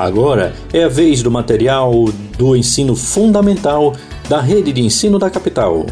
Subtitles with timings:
[0.00, 1.92] Agora é a vez do material
[2.38, 3.92] do ensino fundamental
[4.30, 5.84] da Rede de Ensino da Capital.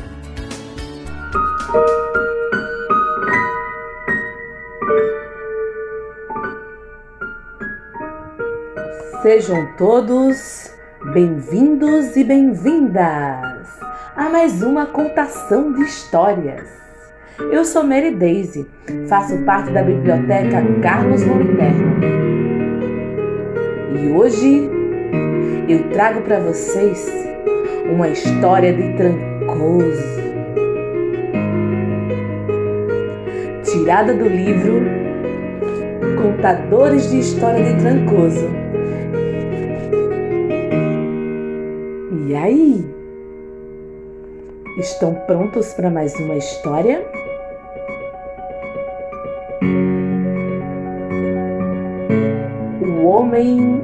[9.21, 10.71] Sejam todos
[11.13, 13.69] bem-vindos e bem-vindas
[14.17, 16.67] a mais uma contação de histórias.
[17.53, 18.67] Eu sou Mary Daisy,
[19.07, 22.48] faço parte da Biblioteca Carlos Moliterno
[24.03, 24.71] e hoje
[25.69, 27.11] eu trago para vocês
[27.93, 30.19] uma história de Trancoso.
[33.65, 34.81] Tirada do livro
[36.23, 38.49] Contadores de História de Trancoso.
[42.27, 42.87] E aí?
[44.79, 47.05] Estão prontos para mais uma história?
[52.81, 53.78] O homem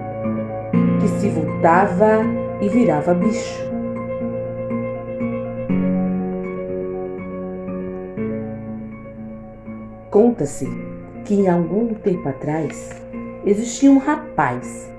[1.64, 2.20] voltava
[2.60, 3.64] e virava bicho.
[10.10, 10.68] Conta-se
[11.24, 13.02] que há algum tempo atrás
[13.46, 14.92] existia um rapaz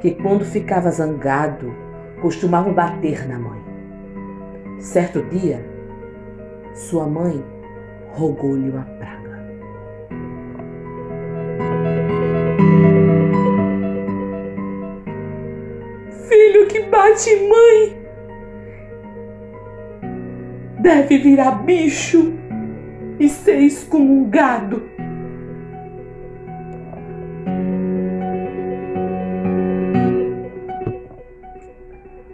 [0.00, 1.74] que, quando ficava zangado,
[2.20, 3.60] costumava bater na mãe.
[4.78, 5.66] Certo dia,
[6.72, 7.44] sua mãe
[8.12, 9.21] rogou-lhe uma praga.
[16.72, 18.02] Que bate mãe
[20.80, 22.32] deve virar bicho
[23.20, 24.90] e ser excomungado.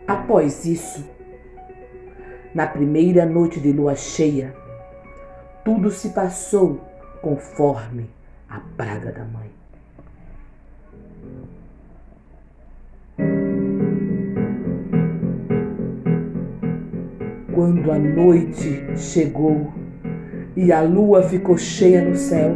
[0.07, 1.05] Após isso,
[2.55, 4.55] na primeira noite de lua cheia,
[5.65, 6.81] tudo se passou
[7.21, 8.09] conforme
[8.49, 9.58] a praga da mãe.
[17.59, 19.75] Quando a noite chegou
[20.55, 22.55] e a lua ficou cheia no céu,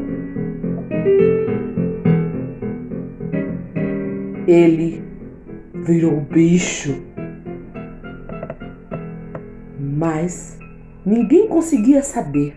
[4.47, 5.03] ele
[5.75, 7.03] virou bicho.
[9.77, 10.57] Mas
[11.05, 12.55] ninguém conseguia saber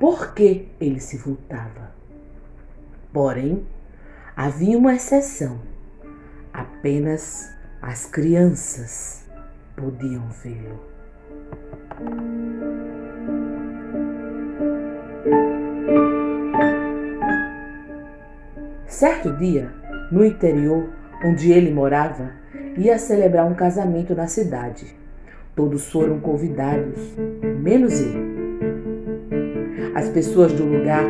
[0.00, 1.92] por que ele se voltava.
[3.12, 3.66] Porém,
[4.34, 5.60] havia uma exceção:
[6.50, 7.46] apenas
[7.82, 9.28] as crianças
[9.76, 10.91] podiam vê-lo.
[18.86, 19.68] Certo dia,
[20.10, 20.88] no interior
[21.24, 22.30] onde ele morava,
[22.76, 24.94] ia celebrar um casamento na cidade.
[25.56, 26.98] Todos foram convidados,
[27.60, 28.32] menos ele.
[29.94, 31.04] As pessoas do lugar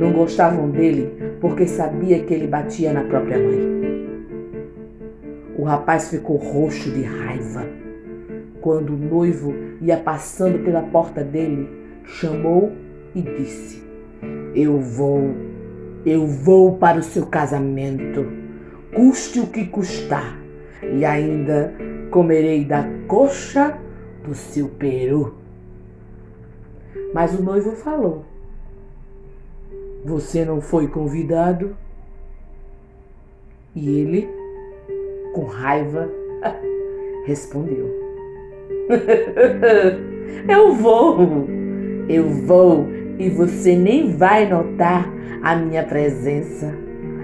[0.00, 3.78] não gostavam dele porque sabia que ele batia na própria mãe.
[5.56, 7.87] O rapaz ficou roxo de raiva
[8.68, 11.66] quando o noivo ia passando pela porta dele,
[12.04, 12.70] chamou
[13.14, 13.82] e disse:
[14.54, 15.34] Eu vou,
[16.04, 18.26] eu vou para o seu casamento,
[18.94, 20.38] custe o que custar,
[20.82, 21.72] e ainda
[22.10, 23.78] comerei da coxa
[24.22, 25.38] do seu peru.
[27.14, 28.26] Mas o noivo falou:
[30.04, 31.74] Você não foi convidado?
[33.74, 34.28] E ele,
[35.34, 36.06] com raiva,
[37.24, 37.97] respondeu:
[40.48, 41.46] eu vou,
[42.08, 42.88] eu vou
[43.18, 45.12] e você nem vai notar
[45.42, 46.72] a minha presença.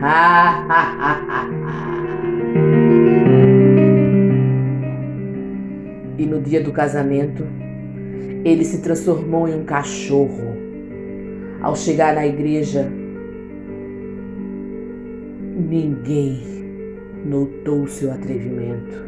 [6.19, 7.47] e no dia do casamento,
[8.45, 10.53] ele se transformou em um cachorro.
[11.63, 12.87] Ao chegar na igreja,
[15.57, 16.43] ninguém
[17.25, 19.03] notou seu atrevimento.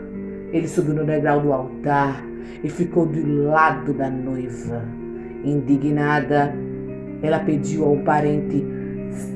[0.52, 2.24] Ele subiu no degrau do altar
[2.62, 4.82] e ficou do lado da noiva.
[5.44, 6.54] Indignada,
[7.22, 8.64] ela pediu ao parente: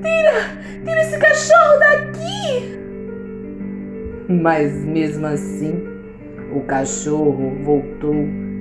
[0.02, 2.78] Tira, tira esse cachorro daqui!
[4.28, 5.82] Mas mesmo assim,
[6.54, 8.14] o cachorro voltou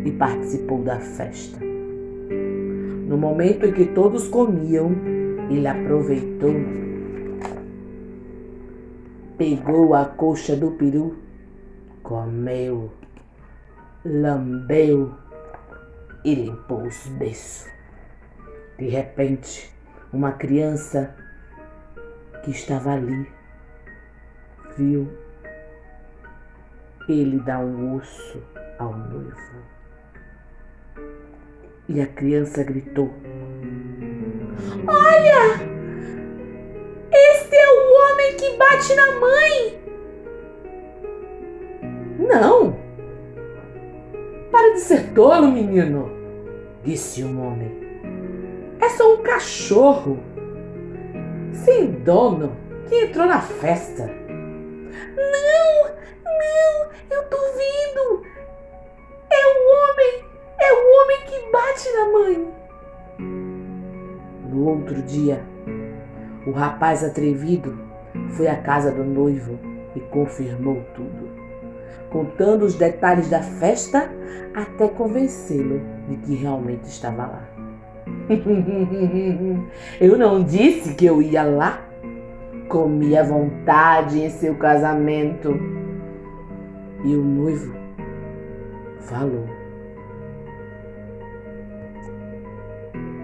[0.05, 1.59] e participou da festa.
[3.07, 4.91] No momento em que todos comiam,
[5.49, 6.53] ele aproveitou,
[9.35, 11.15] pegou a coxa do peru,
[12.03, 12.91] comeu
[14.05, 15.13] lambeu
[16.23, 17.69] e limpou os beiços.
[18.77, 19.73] De repente,
[20.13, 21.13] uma criança
[22.43, 23.29] que estava ali
[24.77, 25.09] viu
[27.09, 28.41] ele dar um osso
[28.77, 29.63] ao noivo.
[31.87, 33.11] E a criança gritou:
[34.87, 35.69] Olha!
[37.11, 39.79] Este é o homem que bate na mãe!
[45.19, 46.09] Tolo, menino,
[46.81, 47.69] disse um homem.
[48.79, 50.17] É só um cachorro
[51.51, 52.55] sem dono
[52.87, 54.05] que entrou na festa.
[55.17, 55.91] Não,
[56.23, 58.23] não, eu tô vendo.
[59.29, 60.23] É o homem,
[60.57, 62.53] é o homem que bate na mãe.
[64.49, 65.43] No outro dia,
[66.47, 67.77] o rapaz atrevido
[68.37, 69.59] foi à casa do noivo
[69.97, 71.18] e confirmou tudo,
[72.11, 74.09] contando os detalhes da festa
[74.53, 77.49] até convencê-lo de que realmente estava lá.
[79.99, 81.81] eu não disse que eu ia lá?
[82.67, 85.59] Comi à vontade em seu casamento.
[87.03, 87.73] E o noivo
[89.01, 89.47] falou: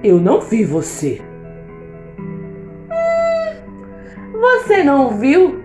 [0.04, 1.22] Eu não vi você.
[4.34, 5.65] Você não viu?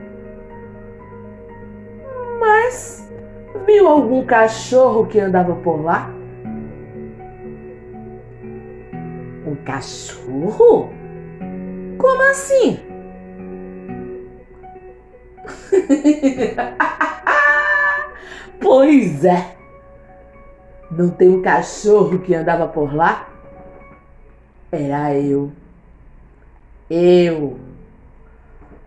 [3.71, 6.13] Viu algum cachorro que andava por lá?
[9.47, 10.91] Um cachorro?
[11.97, 12.81] Como assim?
[18.61, 19.57] pois é.
[20.91, 23.29] Não tem um cachorro que andava por lá?
[24.73, 25.53] Era eu.
[26.91, 27.57] Eu.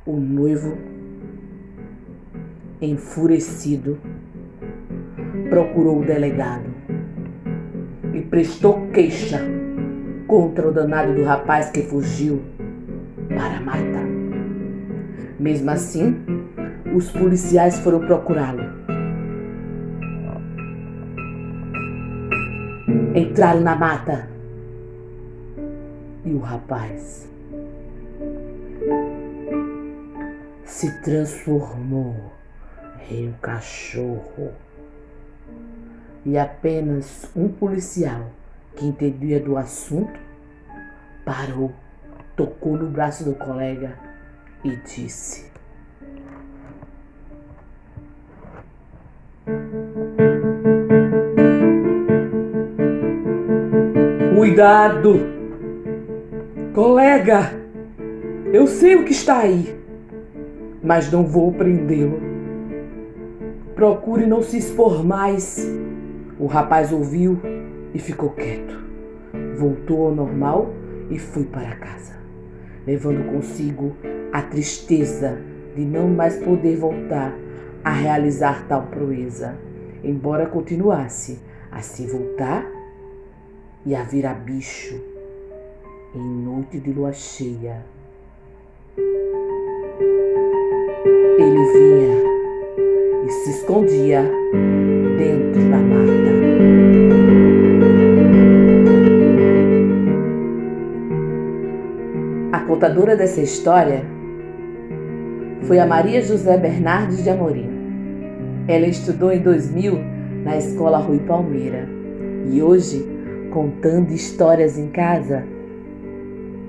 [0.05, 0.77] O noivo,
[2.81, 3.97] enfurecido,
[5.53, 6.65] procurou o delegado
[8.11, 9.39] e prestou queixa
[10.25, 12.41] contra o danado do rapaz que fugiu
[13.29, 14.07] para matar.
[15.39, 16.25] Mesmo assim,
[16.95, 18.63] os policiais foram procurá-lo.
[23.13, 24.27] Entraram na mata
[26.25, 27.29] e o rapaz
[30.65, 32.15] se transformou
[33.11, 34.51] em um cachorro.
[36.25, 38.27] E apenas um policial
[38.75, 40.19] que entendia do assunto
[41.25, 41.71] parou,
[42.35, 43.97] tocou no braço do colega
[44.63, 45.51] e disse:
[54.35, 55.33] Cuidado!
[56.73, 57.53] Colega,
[58.51, 59.75] eu sei o que está aí,
[60.81, 62.19] mas não vou prendê-lo.
[63.75, 65.67] Procure não se expor mais.
[66.43, 67.39] O rapaz ouviu
[67.93, 68.77] e ficou quieto.
[69.55, 70.73] Voltou ao normal
[71.09, 72.17] e foi para casa,
[72.85, 73.95] levando consigo
[74.33, 75.41] a tristeza
[75.73, 77.33] de não mais poder voltar
[77.81, 79.57] a realizar tal proeza,
[80.03, 81.39] embora continuasse
[81.71, 82.69] a se voltar
[83.85, 85.01] e a virar bicho
[86.13, 87.85] em noite de lua cheia.
[91.37, 92.52] Ele vinha
[93.33, 94.21] e se escondia
[95.17, 96.13] dentro da mata.
[102.51, 104.05] A contadora dessa história
[105.63, 107.69] foi a Maria José Bernardes de Amorim.
[108.67, 109.97] Ela estudou em 2000
[110.43, 111.89] na Escola Rui Palmeira
[112.51, 113.03] e hoje,
[113.51, 115.43] contando histórias em casa,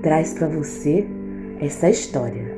[0.01, 1.05] traz para você
[1.59, 2.55] essa história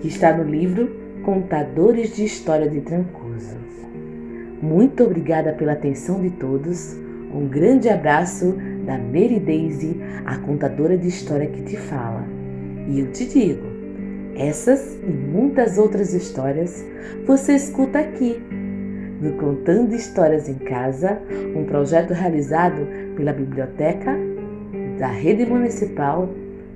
[0.00, 3.56] que está no livro Contadores de História de Trancoso.
[4.60, 6.96] Muito obrigada pela atenção de todos.
[7.32, 12.24] Um grande abraço da Mary Daisy, a contadora de história que te fala.
[12.88, 13.62] E eu te digo,
[14.34, 16.84] essas e muitas outras histórias
[17.24, 18.42] você escuta aqui
[19.20, 21.22] no Contando Histórias em Casa,
[21.54, 24.16] um projeto realizado pela Biblioteca
[24.98, 26.28] da Rede Municipal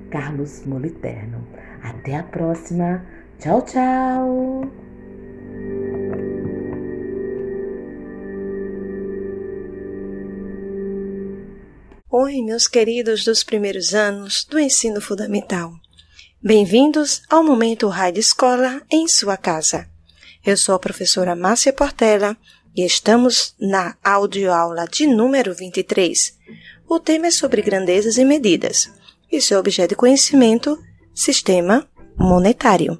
[0.09, 1.45] Carlos Moliterno.
[1.83, 3.16] Até a próxima.
[3.39, 4.71] Tchau, tchau.
[12.09, 15.71] Oi, meus queridos dos primeiros anos do ensino fundamental.
[16.41, 19.87] Bem-vindos ao Momento Rádio Escola em sua casa.
[20.43, 22.35] Eu sou a professora Márcia Portela
[22.75, 26.35] e estamos na audioaula de número 23.
[26.89, 28.91] O tema é sobre grandezas e medidas
[29.31, 32.99] e seu objeto de conhecimento, sistema monetário.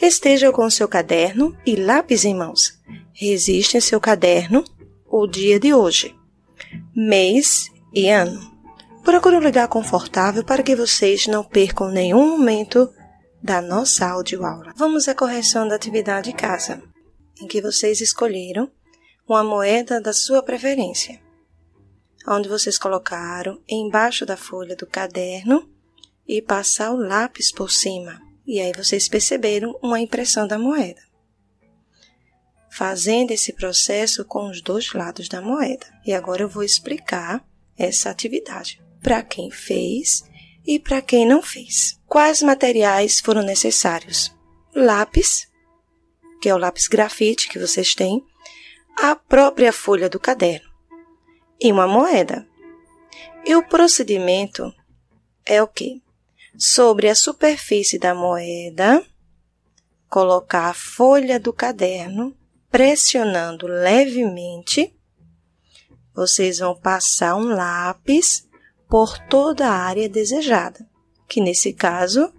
[0.00, 2.80] Esteja com seu caderno e lápis em mãos.
[3.12, 4.64] Resiste em seu caderno
[5.06, 6.16] o dia de hoje,
[6.96, 8.40] mês e ano.
[9.04, 12.88] Procure um lugar confortável para que vocês não percam nenhum momento
[13.42, 14.72] da nossa audioaula.
[14.74, 16.82] Vamos à correção da atividade casa,
[17.38, 18.70] em que vocês escolheram
[19.28, 21.20] uma moeda da sua preferência,
[22.26, 25.68] onde vocês colocaram embaixo da folha do caderno
[26.26, 28.29] e passar o lápis por cima.
[28.52, 31.00] E aí vocês perceberam uma impressão da moeda.
[32.68, 35.86] fazendo esse processo com os dois lados da moeda.
[36.04, 37.44] E agora eu vou explicar
[37.78, 40.24] essa atividade para quem fez
[40.66, 42.00] e para quem não fez.
[42.06, 44.34] Quais materiais foram necessários?
[44.74, 45.48] Lápis,
[46.42, 48.24] que é o lápis grafite que vocês têm,
[48.96, 50.68] a própria folha do caderno
[51.60, 52.48] e uma moeda.
[53.44, 54.74] E o procedimento
[55.46, 56.02] é o que?
[56.62, 59.02] Sobre a superfície da moeda,
[60.10, 62.36] colocar a folha do caderno,
[62.70, 64.94] pressionando levemente,
[66.14, 68.46] vocês vão passar um lápis
[68.90, 70.86] por toda a área desejada,
[71.26, 72.30] que nesse caso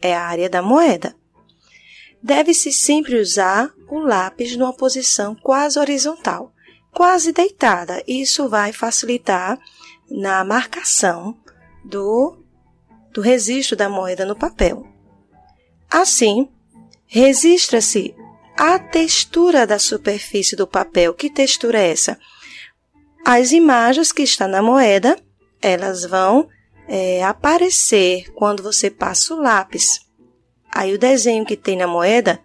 [0.00, 1.14] é a área da moeda.
[2.22, 6.54] Deve-se sempre usar o lápis numa posição quase horizontal,
[6.90, 8.02] quase deitada.
[8.08, 9.58] Isso vai facilitar
[10.10, 11.38] na marcação
[11.84, 12.47] do,
[13.18, 14.86] do registro da moeda no papel.
[15.90, 16.48] Assim,
[17.04, 18.14] registra-se
[18.56, 21.12] a textura da superfície do papel.
[21.14, 22.16] Que textura é essa?
[23.26, 25.18] As imagens que estão na moeda,
[25.60, 26.48] elas vão
[26.86, 29.98] é, aparecer quando você passa o lápis.
[30.72, 32.38] Aí o desenho que tem na moeda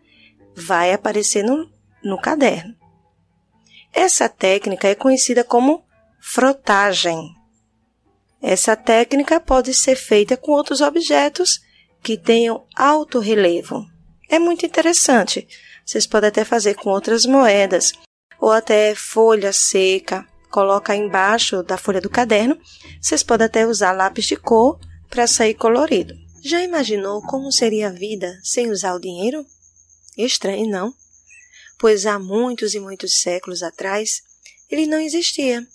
[0.56, 1.70] vai aparecer no,
[2.04, 2.76] no caderno.
[3.94, 5.86] Essa técnica é conhecida como
[6.20, 7.33] frotagem.
[8.46, 11.62] Essa técnica pode ser feita com outros objetos
[12.04, 13.88] que tenham alto relevo.
[14.30, 15.48] É muito interessante.
[15.86, 17.94] Vocês podem até fazer com outras moedas
[18.42, 20.28] ou até folha seca.
[20.52, 22.60] Coloca embaixo da folha do caderno.
[23.02, 24.78] Vocês podem até usar lápis de cor
[25.10, 26.14] para sair colorido.
[26.44, 29.46] Já imaginou como seria a vida sem usar o dinheiro?
[30.18, 30.94] Estranho, não?
[31.80, 34.22] Pois há muitos e muitos séculos atrás
[34.70, 35.66] ele não existia.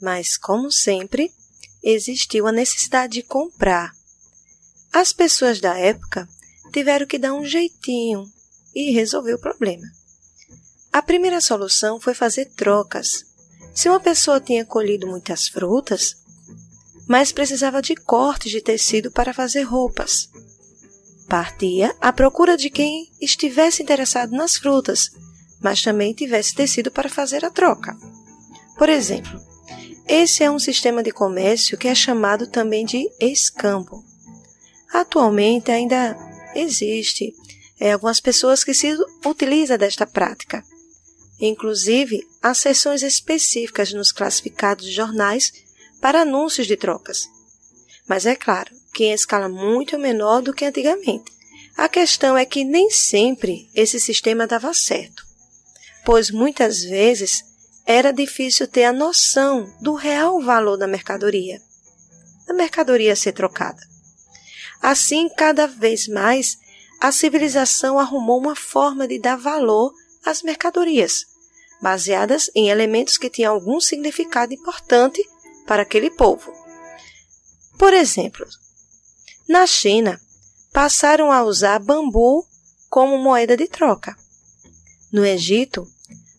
[0.00, 1.32] Mas, como sempre,
[1.82, 3.92] existiu a necessidade de comprar.
[4.92, 6.28] As pessoas da época
[6.72, 8.30] tiveram que dar um jeitinho
[8.74, 9.86] e resolver o problema.
[10.92, 13.24] A primeira solução foi fazer trocas.
[13.74, 16.16] Se uma pessoa tinha colhido muitas frutas,
[17.08, 20.28] mas precisava de cortes de tecido para fazer roupas,
[21.28, 25.10] partia à procura de quem estivesse interessado nas frutas,
[25.60, 27.96] mas também tivesse tecido para fazer a troca.
[28.76, 29.40] Por exemplo,
[30.06, 34.04] esse é um sistema de comércio que é chamado também de escambo.
[34.92, 36.16] Atualmente ainda
[36.54, 37.34] existe
[37.78, 40.64] é, algumas pessoas que se utilizam desta prática.
[41.40, 45.52] Inclusive, há seções específicas nos classificados jornais
[46.00, 47.28] para anúncios de trocas.
[48.06, 51.32] Mas é claro que em escala muito menor do que antigamente.
[51.76, 55.24] A questão é que nem sempre esse sistema dava certo,
[56.04, 57.42] pois muitas vezes
[57.86, 61.60] era difícil ter a noção do real valor da mercadoria,
[62.46, 63.80] da mercadoria a ser trocada.
[64.80, 66.58] Assim, cada vez mais,
[67.00, 69.92] a civilização arrumou uma forma de dar valor
[70.24, 71.24] às mercadorias,
[71.80, 75.22] baseadas em elementos que tinham algum significado importante
[75.66, 76.52] para aquele povo.
[77.78, 78.46] Por exemplo,
[79.48, 80.20] na China,
[80.72, 82.46] passaram a usar bambu
[82.88, 84.16] como moeda de troca.
[85.12, 85.86] No Egito,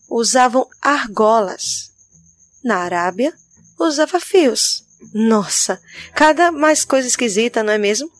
[0.08, 1.90] usavam argolas.
[2.62, 3.34] Na Arábia,
[3.78, 4.84] usava fios.
[5.12, 5.80] Nossa,
[6.14, 8.10] cada mais coisa esquisita, não é mesmo?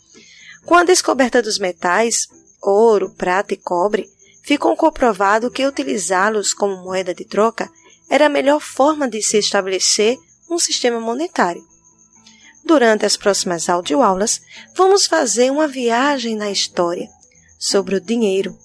[0.64, 2.26] Com a descoberta dos metais,
[2.61, 4.11] ouro, prata e cobre,
[4.43, 7.71] ficou comprovado que utilizá-los como moeda de troca
[8.09, 10.19] era a melhor forma de se estabelecer
[10.50, 11.67] um sistema monetário.
[12.64, 14.41] Durante as próximas audioaulas,
[14.75, 17.09] vamos fazer uma viagem na história
[17.59, 18.59] sobre o dinheiro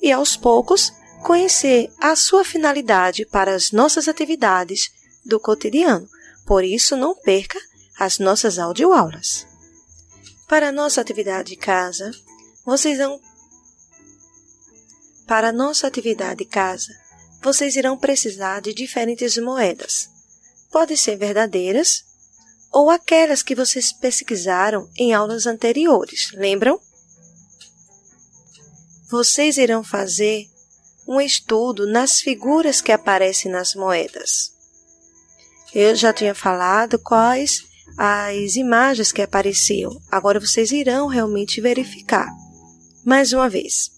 [0.00, 0.92] e, aos poucos,
[1.26, 4.92] conhecer a sua finalidade para as nossas atividades
[5.24, 6.08] do cotidiano.
[6.46, 7.58] Por isso, não perca
[7.98, 9.44] as nossas audioaulas.
[10.46, 12.12] Para nossa atividade de casa,
[12.64, 13.20] vocês vão
[15.26, 16.92] para nossa atividade de casa,
[17.42, 20.08] vocês irão precisar de diferentes moedas.
[20.70, 22.04] Podem ser verdadeiras
[22.70, 26.80] ou aquelas que vocês pesquisaram em aulas anteriores, lembram?
[29.10, 30.48] Vocês irão fazer
[31.06, 34.52] um estudo nas figuras que aparecem nas moedas.
[35.74, 37.62] Eu já tinha falado quais
[37.96, 40.00] as imagens que apareciam.
[40.10, 42.28] Agora vocês irão realmente verificar.
[43.04, 43.90] Mais uma vez,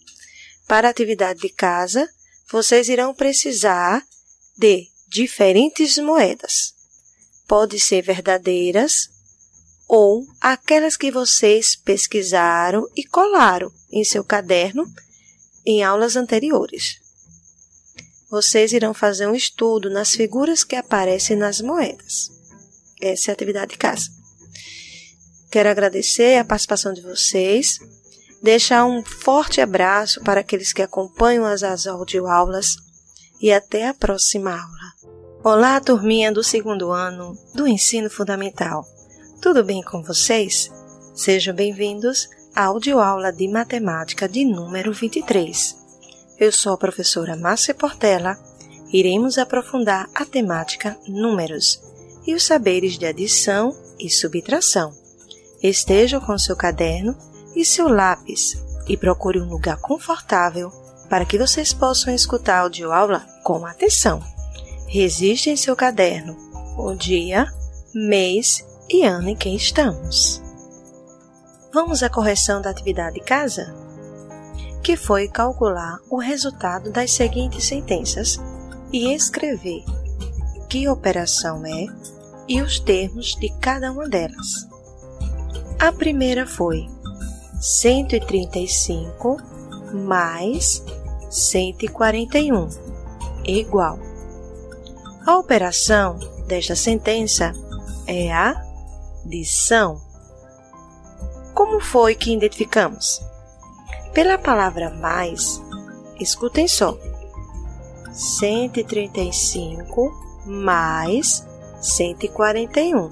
[0.66, 2.08] para a atividade de casa,
[2.50, 4.04] vocês irão precisar
[4.56, 6.74] de diferentes moedas.
[7.46, 9.08] Pode ser verdadeiras
[9.88, 14.84] ou aquelas que vocês pesquisaram e colaram em seu caderno
[15.68, 16.98] em aulas anteriores.
[18.30, 22.30] Vocês irão fazer um estudo nas figuras que aparecem nas moedas.
[23.02, 24.06] Essa é a atividade de casa.
[25.50, 27.78] Quero agradecer a participação de vocês,
[28.42, 32.76] deixar um forte abraço para aqueles que acompanham as, as audioaulas
[33.38, 35.12] e até a próxima aula.
[35.44, 38.86] Olá, turminha do segundo ano do Ensino Fundamental.
[39.42, 40.70] Tudo bem com vocês?
[41.14, 42.26] Sejam bem-vindos
[42.58, 45.76] audioaula de matemática de número 23.
[46.40, 48.36] Eu sou a professora Márcia Portela.
[48.92, 51.80] Iremos aprofundar a temática números
[52.26, 54.92] e os saberes de adição e subtração.
[55.62, 57.16] Esteja com seu caderno
[57.54, 60.72] e seu lápis e procure um lugar confortável
[61.08, 64.20] para que vocês possam escutar a audioaula com atenção.
[64.88, 66.36] Registre em seu caderno
[66.76, 67.46] o dia,
[67.94, 70.47] mês e ano em que estamos.
[71.80, 73.72] Vamos à correção da atividade de casa?
[74.82, 78.36] Que foi calcular o resultado das seguintes sentenças
[78.92, 79.84] e escrever
[80.68, 81.86] que operação é
[82.48, 84.66] e os termos de cada uma delas.
[85.78, 86.88] A primeira foi
[87.60, 89.36] 135
[89.92, 90.82] mais
[91.30, 92.70] 141
[93.44, 94.00] igual.
[95.24, 96.18] A operação
[96.48, 97.52] desta sentença
[98.04, 98.66] é a
[99.24, 100.07] adição.
[101.58, 103.20] Como foi que identificamos?
[104.14, 105.60] Pela palavra mais,
[106.20, 106.96] escutem só.
[108.12, 110.12] 135
[110.46, 111.44] mais
[111.80, 113.10] 141.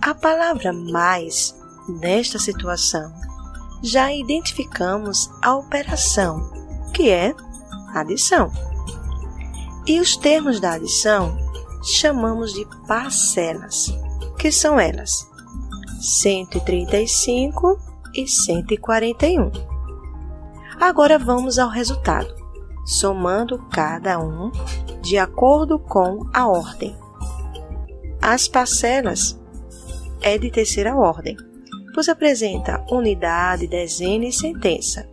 [0.00, 1.52] A palavra mais,
[1.88, 3.12] nesta situação,
[3.82, 6.48] já identificamos a operação,
[6.94, 7.34] que é
[7.92, 8.52] adição.
[9.84, 11.36] E os termos da adição
[11.82, 13.92] chamamos de parcelas,
[14.38, 15.27] que são elas
[16.00, 17.78] 135
[18.14, 19.50] e 141.
[20.80, 22.32] Agora vamos ao resultado,
[22.86, 24.52] somando cada um
[25.02, 26.96] de acordo com a ordem.
[28.22, 29.38] As parcelas
[30.20, 31.36] é de terceira ordem,
[31.94, 35.08] pois apresenta unidade, dezena e sentença.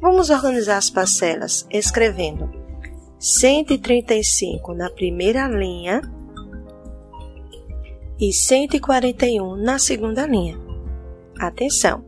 [0.00, 2.50] Vamos organizar as parcelas escrevendo
[3.18, 6.02] 135 na primeira linha
[8.18, 10.58] e 141 na segunda linha.
[11.38, 12.04] Atenção!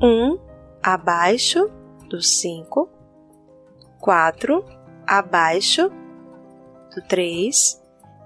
[0.00, 0.38] 1
[0.82, 1.70] abaixo
[2.08, 2.88] do 5,
[4.00, 4.64] 4
[5.06, 5.90] abaixo
[6.94, 7.82] do 3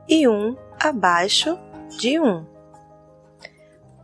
[0.08, 1.58] e 1 abaixo
[1.98, 2.46] de 1.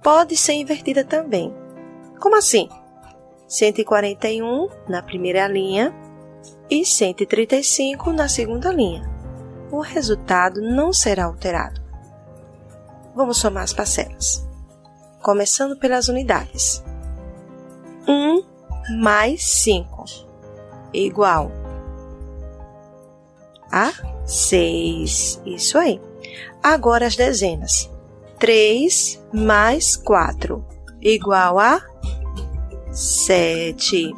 [0.02, 1.54] Pode ser invertida também.
[2.20, 2.68] Como assim?
[3.46, 5.94] 141 na primeira linha
[6.68, 9.02] e 135 na segunda linha.
[9.70, 11.83] O resultado não será alterado.
[13.14, 14.46] Vamos somar as parcelas.
[15.22, 16.82] Começando pelas unidades.
[18.08, 18.44] 1
[19.00, 20.04] mais 5
[20.92, 21.50] igual
[23.70, 23.92] a
[24.26, 25.40] 6.
[25.46, 26.00] Isso aí.
[26.62, 27.90] Agora as dezenas.
[28.38, 30.64] 3 mais 4
[31.00, 31.80] igual a
[32.90, 34.12] 7.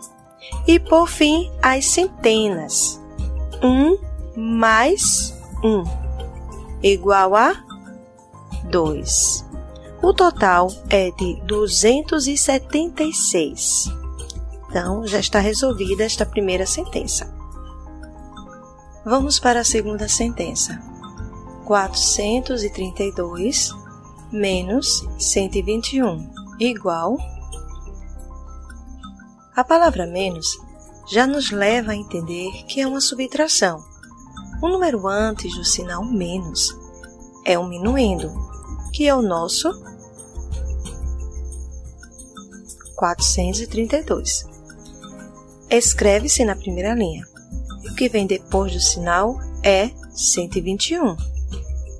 [0.66, 3.00] E por fim, as centenas.
[3.62, 3.98] 1
[4.36, 5.84] mais 1
[6.82, 7.65] igual a
[8.70, 9.46] 2.
[10.02, 13.84] O total é de 276.
[14.68, 17.34] Então, já está resolvida esta primeira sentença.
[19.04, 20.78] Vamos para a segunda sentença.
[21.64, 23.72] 432
[24.32, 27.16] menos 121 igual
[29.54, 30.58] a palavra menos
[31.08, 33.82] já nos leva a entender que é uma subtração.
[34.60, 36.76] O número antes do sinal menos
[37.44, 38.45] é um minuendo,
[38.96, 39.70] que é o nosso
[42.94, 44.46] 432.
[45.68, 47.26] Escreve-se na primeira linha.
[47.90, 51.14] O que vem depois do sinal é 121.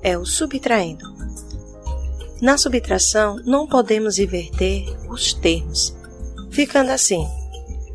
[0.01, 1.05] É o subtraindo.
[2.41, 5.95] Na subtração, não podemos inverter os termos,
[6.49, 7.27] ficando assim: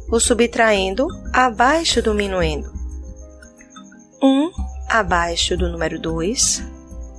[0.09, 2.73] o subtraindo abaixo do minuendo.
[4.23, 4.53] 1 um
[4.89, 6.63] abaixo do número 2,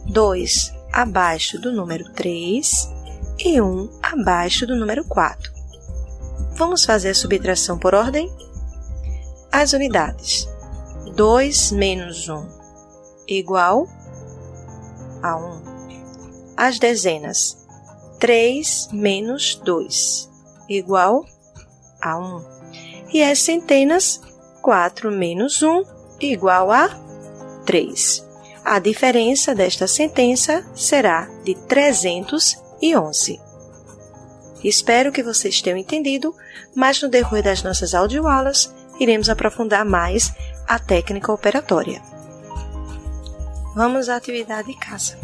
[0.05, 2.71] 2 abaixo do número 3
[3.39, 5.51] e 1 um abaixo do número 4.
[6.55, 8.31] Vamos fazer a subtração por ordem?
[9.51, 10.47] As unidades.
[11.15, 12.47] 2 menos 1
[13.27, 13.87] igual
[15.21, 16.53] a 1.
[16.55, 17.57] As dezenas.
[18.19, 20.29] 3 menos 2
[20.69, 21.25] igual
[22.01, 22.53] a 1
[23.13, 24.19] e as centenas,
[24.61, 25.83] 4 menos 1
[26.19, 26.89] igual a
[27.65, 28.22] 3.
[28.65, 33.41] A diferença desta sentença será de 311.
[34.63, 36.33] Espero que vocês tenham entendido,
[36.73, 40.33] mas no decorrer das nossas audioaulas iremos aprofundar mais
[40.65, 42.01] a técnica operatória.
[43.75, 45.19] Vamos à atividade de casa.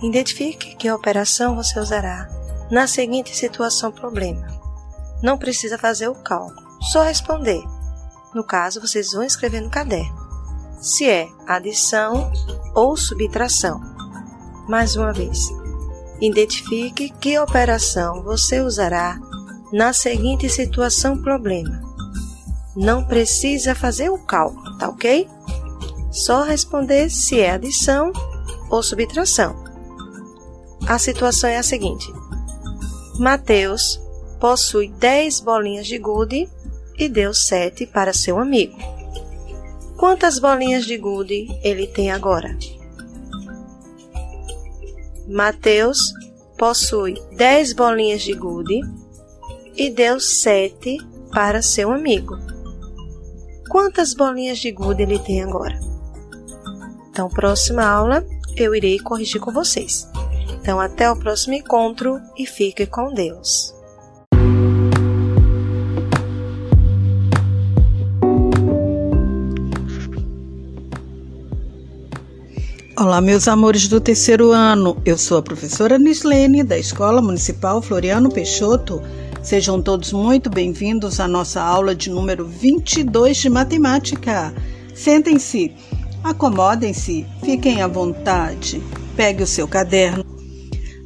[0.00, 2.28] Identifique que operação você usará
[2.70, 4.46] na seguinte situação problema.
[5.20, 7.62] Não precisa fazer o cálculo, só responder.
[8.32, 10.21] No caso, vocês vão escrever no caderno
[10.82, 12.32] se é adição
[12.74, 13.80] ou subtração.
[14.68, 15.48] Mais uma vez,
[16.20, 19.18] identifique que operação você usará
[19.72, 21.80] na seguinte situação problema.
[22.74, 25.28] Não precisa fazer o cálculo, tá ok?
[26.10, 28.12] Só responder se é adição
[28.68, 29.54] ou subtração.
[30.86, 32.12] A situação é a seguinte:
[33.18, 34.00] Mateus
[34.40, 36.48] possui 10 bolinhas de gude
[36.98, 38.76] e deu 7 para seu amigo.
[40.02, 42.58] Quantas bolinhas de gude ele tem agora?
[45.28, 45.96] Mateus
[46.58, 48.80] possui 10 bolinhas de gude
[49.76, 50.98] e deu 7
[51.30, 52.36] para seu amigo.
[53.70, 55.78] Quantas bolinhas de gude ele tem agora?
[57.08, 60.08] Então, próxima aula eu irei corrigir com vocês.
[60.60, 63.72] Então, até o próximo encontro e fique com Deus.
[73.02, 74.96] Olá, meus amores do terceiro ano.
[75.04, 79.02] Eu sou a professora Nislene, da Escola Municipal Floriano Peixoto.
[79.42, 84.54] Sejam todos muito bem-vindos à nossa aula de número 22 de matemática.
[84.94, 85.74] Sentem-se,
[86.22, 88.80] acomodem-se, fiquem à vontade.
[89.16, 90.24] Pegue o seu caderno,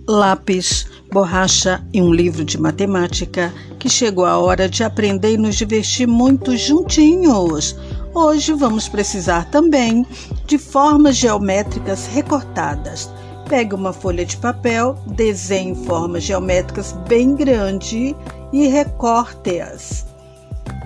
[0.06, 5.56] lápis, borracha e um livro de matemática, que chegou a hora de aprender e nos
[5.56, 7.74] divertir muito juntinhos.
[8.18, 10.06] Hoje vamos precisar também
[10.46, 13.10] de formas geométricas recortadas.
[13.46, 18.14] Pegue uma folha de papel, desenhe formas geométricas bem grandes
[18.54, 20.06] e recorte-as.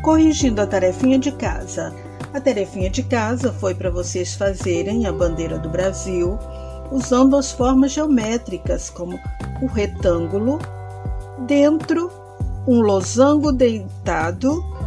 [0.03, 1.95] Corrigindo a tarefinha de casa.
[2.35, 6.37] A tarefinha de casa foi para vocês fazerem a bandeira do Brasil
[6.91, 9.17] usando as formas geométricas, como
[9.63, 10.59] o retângulo,
[11.47, 12.11] dentro
[12.67, 14.80] um losango deitado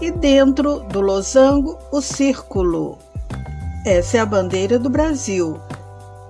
[0.00, 2.98] e dentro do losango o círculo.
[3.84, 5.58] Essa é a bandeira do Brasil.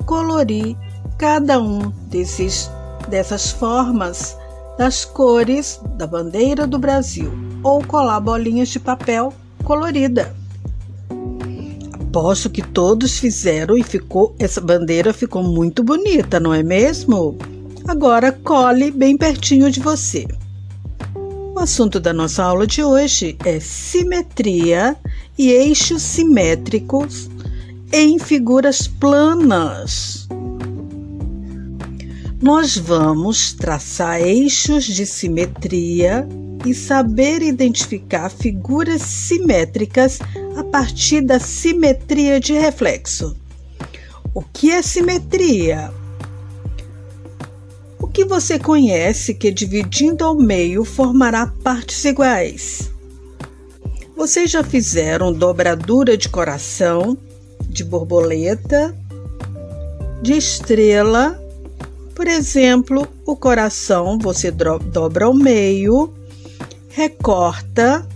[0.06, 0.76] Colorir
[1.18, 2.70] cada um desses
[3.09, 4.37] dessas formas
[4.78, 9.33] das cores da bandeira do Brasil ou colar bolinhas de papel
[9.64, 10.35] colorida.
[11.92, 17.37] Aposto que todos fizeram e ficou essa bandeira ficou muito bonita, não é mesmo?
[17.87, 20.26] Agora cole bem pertinho de você.
[21.61, 24.96] O assunto da nossa aula de hoje é simetria
[25.37, 27.29] e eixos simétricos
[27.92, 30.27] em figuras planas.
[32.40, 36.27] Nós vamos traçar eixos de simetria
[36.64, 40.18] e saber identificar figuras simétricas
[40.57, 43.37] a partir da simetria de reflexo.
[44.33, 45.92] O que é simetria?
[48.11, 52.90] Que você conhece que dividindo ao meio formará partes iguais?
[54.16, 57.16] Vocês já fizeram dobradura de coração,
[57.68, 58.94] de borboleta,
[60.20, 61.40] de estrela?
[62.14, 66.12] Por exemplo, o coração você dobra ao meio,
[66.90, 68.07] recorta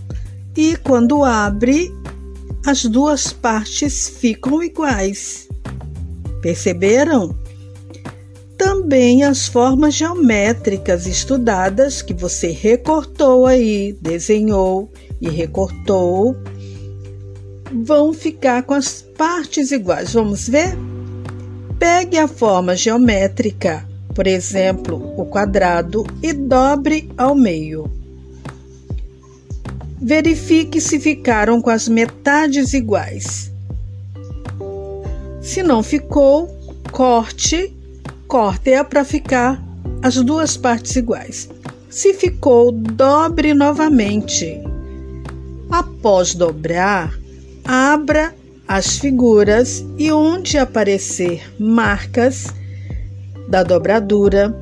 [0.55, 1.91] e quando abre,
[2.65, 5.47] as duas partes ficam iguais.
[6.41, 7.35] Perceberam?
[8.57, 16.35] Também as formas geométricas estudadas que você recortou aí, desenhou e recortou,
[17.83, 20.13] vão ficar com as partes iguais.
[20.13, 20.77] Vamos ver?
[21.77, 27.91] Pegue a forma geométrica, por exemplo, o quadrado, e dobre ao meio.
[30.01, 33.51] Verifique se ficaram com as metades iguais.
[35.41, 36.47] Se não ficou,
[36.91, 37.74] corte
[38.27, 39.61] corte-a para ficar
[40.01, 41.49] as duas partes iguais.
[41.89, 44.61] Se ficou, dobre novamente.
[45.69, 47.17] Após dobrar,
[47.63, 48.35] abra
[48.67, 52.53] as figuras e onde aparecer marcas
[53.47, 54.55] da dobradura,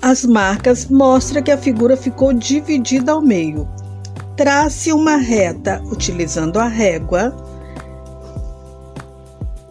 [0.00, 3.68] as marcas mostram que a figura ficou dividida ao meio.
[4.36, 7.45] Trace uma reta utilizando a régua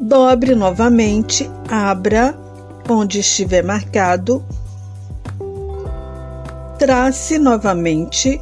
[0.06, 2.38] dobre novamente, abra
[2.88, 4.46] onde estiver marcado,
[6.78, 8.40] trace novamente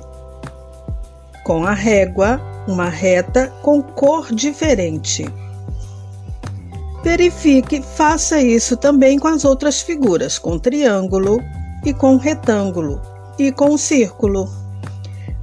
[1.45, 5.25] com a régua uma reta com cor diferente.
[7.01, 11.39] Verifique, faça isso também com as outras figuras, com triângulo
[11.85, 13.01] e com retângulo
[13.39, 14.49] e com círculo.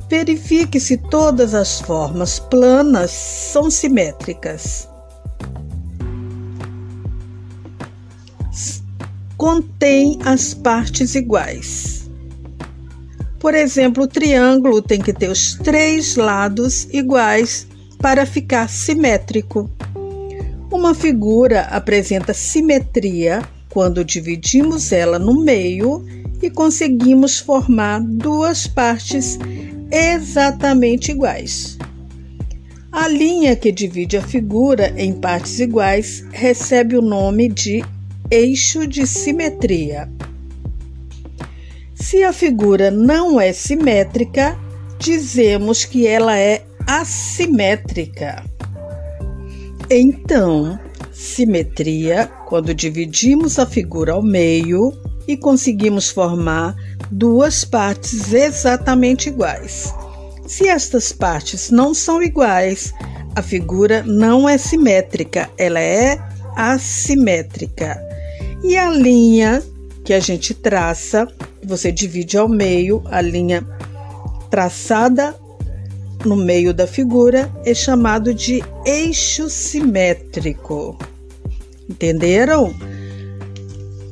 [0.07, 4.90] Verifique se todas as formas planas são simétricas.
[9.41, 12.11] Contém as partes iguais.
[13.39, 19.71] Por exemplo, o triângulo tem que ter os três lados iguais para ficar simétrico.
[20.71, 26.05] Uma figura apresenta simetria quando dividimos ela no meio
[26.43, 29.39] e conseguimos formar duas partes
[29.91, 31.79] exatamente iguais.
[32.93, 37.83] A linha que divide a figura em partes iguais recebe o nome de
[38.31, 40.09] eixo de simetria.
[41.95, 44.57] Se a figura não é simétrica,
[44.99, 48.45] dizemos que ela é assimétrica.
[49.91, 50.79] Então,
[51.13, 54.93] simetria, quando dividimos a figura ao meio
[55.27, 56.77] e conseguimos formar
[57.11, 59.93] duas partes exatamente iguais.
[60.47, 62.93] Se estas partes não são iguais,
[63.35, 66.19] a figura não é simétrica, ela é
[66.57, 68.10] assimétrica.
[68.63, 69.63] E a linha
[70.05, 71.27] que a gente traça,
[71.65, 73.67] você divide ao meio, a linha
[74.51, 75.35] traçada
[76.25, 80.99] no meio da figura é chamado de eixo simétrico.
[81.89, 82.75] Entenderam?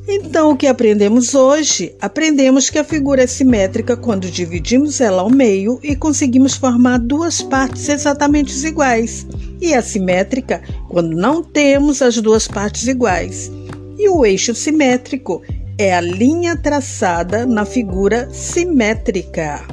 [0.07, 1.93] Então, o que aprendemos hoje?
[2.01, 7.43] Aprendemos que a figura é simétrica quando dividimos ela ao meio e conseguimos formar duas
[7.43, 9.27] partes exatamente iguais,
[9.61, 13.51] e assimétrica quando não temos as duas partes iguais.
[13.99, 15.43] E o eixo simétrico
[15.77, 19.67] é a linha traçada na figura simétrica.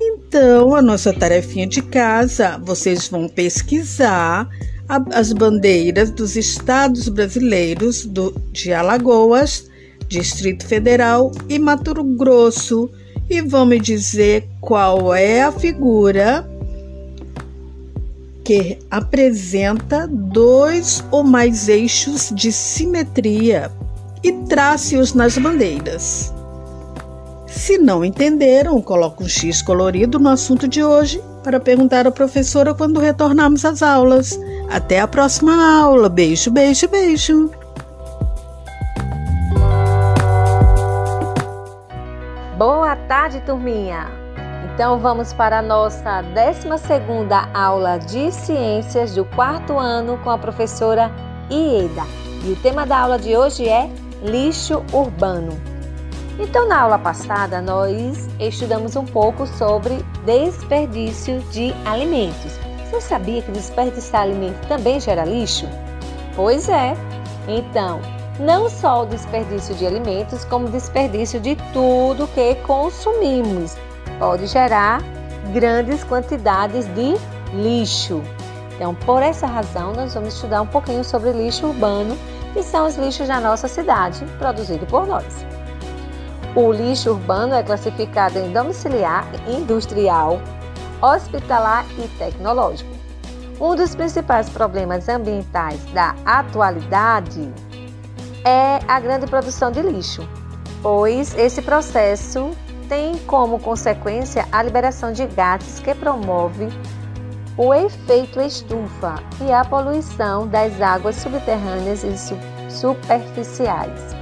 [0.00, 4.48] Então, a nossa tarefinha de casa, vocês vão pesquisar
[5.12, 9.68] as bandeiras dos estados brasileiros do, de Alagoas,
[10.08, 12.88] Distrito Federal e Mato Grosso
[13.28, 16.48] e vão me dizer qual é a figura
[18.46, 23.72] que apresenta dois ou mais eixos de simetria
[24.22, 26.32] e trace-os nas bandeiras.
[27.48, 32.72] Se não entenderam, coloque um X colorido no assunto de hoje para perguntar à professora
[32.72, 34.38] quando retornarmos às aulas.
[34.70, 36.08] Até a próxima aula.
[36.08, 37.50] Beijo, beijo, beijo.
[42.56, 44.25] Boa tarde, turminha!
[44.76, 46.68] Então vamos para a nossa 12
[47.54, 51.10] aula de Ciências do quarto ano com a professora
[51.50, 52.02] Ieda.
[52.44, 53.88] E o tema da aula de hoje é
[54.22, 55.58] lixo urbano.
[56.38, 62.52] Então, na aula passada, nós estudamos um pouco sobre desperdício de alimentos.
[62.84, 65.66] Você sabia que desperdiçar alimento também gera lixo?
[66.34, 66.94] Pois é.
[67.48, 67.98] Então,
[68.38, 73.74] não só o desperdício de alimentos, como desperdício de tudo que consumimos
[74.18, 75.02] pode gerar
[75.52, 77.16] grandes quantidades de
[77.52, 78.22] lixo.
[78.74, 82.16] Então, por essa razão, nós vamos estudar um pouquinho sobre lixo urbano,
[82.52, 85.46] que são os lixos da nossa cidade, produzido por nós.
[86.54, 90.40] O lixo urbano é classificado em domiciliar, industrial,
[91.00, 92.90] hospitalar e tecnológico.
[93.60, 97.50] Um dos principais problemas ambientais da atualidade
[98.44, 100.28] é a grande produção de lixo,
[100.82, 102.50] pois esse processo
[102.88, 106.68] tem como consequência a liberação de gases que promove
[107.56, 114.14] o efeito estufa e a poluição das águas subterrâneas e superficiais.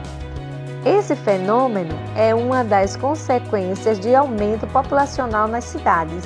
[0.84, 6.24] Esse fenômeno é uma das consequências de aumento populacional nas cidades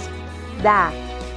[0.63, 0.91] da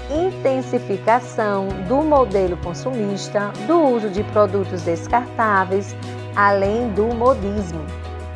[0.09, 5.95] intensificação do modelo consumista, do uso de produtos descartáveis,
[6.35, 7.85] além do modismo,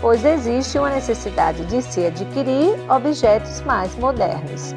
[0.02, 4.76] pois existe uma necessidade de se adquirir objetos mais modernos.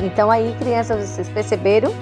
[0.00, 1.92] Então aí, crianças, vocês perceberam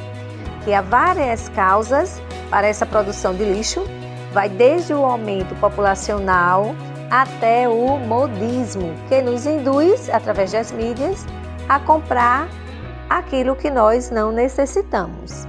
[0.65, 3.83] que há várias causas para essa produção de lixo,
[4.33, 6.75] vai desde o aumento populacional
[7.11, 11.27] até o modismo, que nos induz, através das mídias,
[11.69, 12.49] a comprar
[13.09, 15.47] aquilo que nós não necessitamos.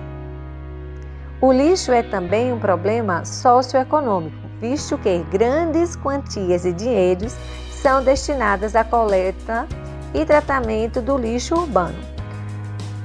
[1.39, 7.35] O lixo é também um problema socioeconômico, visto que grandes quantias de dinheiros
[7.81, 9.67] são destinadas à coleta
[10.13, 11.99] e tratamento do lixo urbano.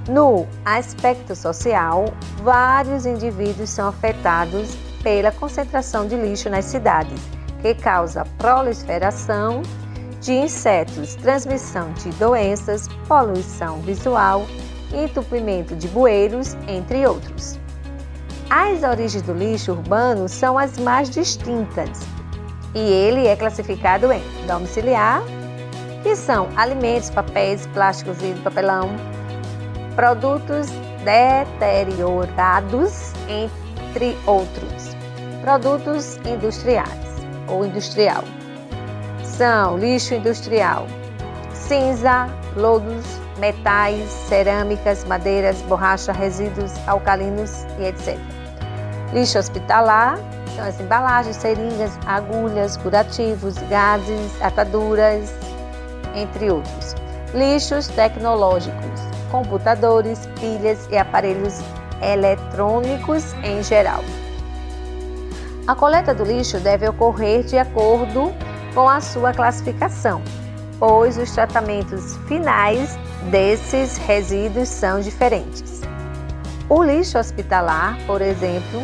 [0.08, 2.04] No aspecto social,
[2.44, 7.20] vários indivíduos são afetados pela concentração de lixo nas cidades,
[7.60, 9.62] que causa proliferação
[10.20, 14.46] de insetos, transmissão de doenças, poluição visual,
[14.94, 17.58] entupimento de bueiros, entre outros.
[18.50, 22.00] As origens do lixo urbano são as mais distintas.
[22.74, 25.22] E ele é classificado em domiciliar,
[26.02, 28.88] que são alimentos, papéis, plásticos, vidro, papelão,
[29.94, 30.68] produtos
[31.04, 34.96] deteriorados, entre outros,
[35.42, 36.88] produtos industriais
[37.48, 38.24] ou industrial.
[39.24, 40.86] São lixo industrial,
[41.52, 43.04] cinza, lodos,
[43.38, 48.37] metais, cerâmicas, madeiras, borracha, resíduos alcalinos e etc.
[49.12, 50.18] Lixo hospitalar
[50.54, 55.32] são as embalagens, seringas, agulhas, curativos, gases, ataduras,
[56.14, 56.94] entre outros.
[57.32, 61.60] Lixos tecnológicos, computadores, pilhas e aparelhos
[62.02, 64.02] eletrônicos em geral.
[65.66, 68.32] A coleta do lixo deve ocorrer de acordo
[68.74, 70.22] com a sua classificação,
[70.78, 72.98] pois os tratamentos finais
[73.30, 75.77] desses resíduos são diferentes.
[76.70, 78.82] O lixo hospitalar, por exemplo,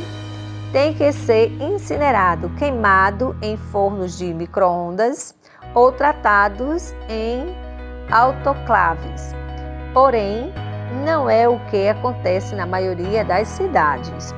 [0.72, 5.34] tem que ser incinerado, queimado em fornos de microondas
[5.74, 7.54] ou tratados em
[8.10, 9.34] autoclaves.
[9.92, 10.50] Porém,
[11.04, 14.34] não é o que acontece na maioria das cidades.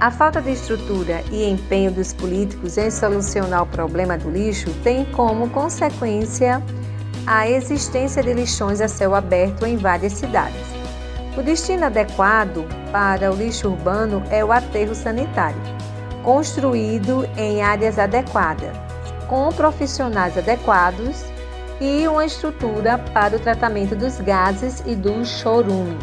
[0.00, 5.04] A falta de estrutura e empenho dos políticos em solucionar o problema do lixo tem
[5.12, 6.60] como consequência
[7.26, 10.75] a existência de lixões a céu aberto em várias cidades.
[11.36, 15.60] O destino adequado para o lixo urbano é o aterro sanitário,
[16.22, 18.74] construído em áreas adequadas,
[19.28, 21.26] com profissionais adequados
[21.78, 25.98] e uma estrutura para o tratamento dos gases e do chorume.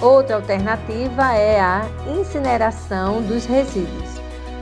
[0.00, 4.18] Outra alternativa é a incineração dos resíduos.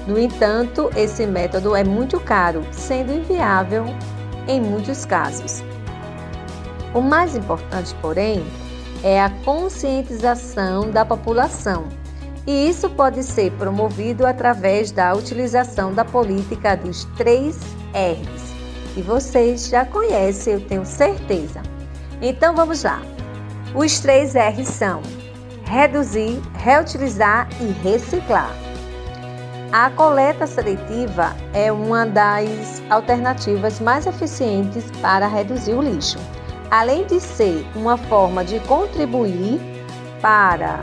[0.09, 3.85] No entanto, esse método é muito caro, sendo inviável
[4.49, 5.63] em muitos casos.
[6.93, 8.45] O mais importante, porém,
[9.03, 11.87] é a conscientização da população,
[12.47, 17.59] e isso pode ser promovido através da utilização da política dos três
[17.93, 18.55] R's,
[18.95, 21.61] que vocês já conhecem, eu tenho certeza.
[22.23, 23.03] Então vamos lá.
[23.75, 25.03] Os três R's são
[25.69, 28.51] reduzir, reutilizar e reciclar.
[29.71, 36.19] A coleta seletiva é uma das alternativas mais eficientes para reduzir o lixo,
[36.71, 39.61] além de ser uma forma de contribuir
[40.21, 40.81] para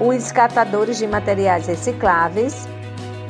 [0.00, 2.68] os catadores de materiais recicláveis.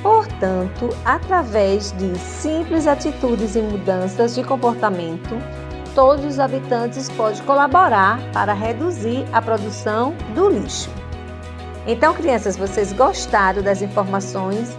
[0.03, 5.39] Portanto, através de simples atitudes e mudanças de comportamento,
[5.95, 10.91] todos os habitantes podem colaborar para reduzir a produção do lixo.
[11.87, 14.77] Então, crianças, vocês gostaram das informações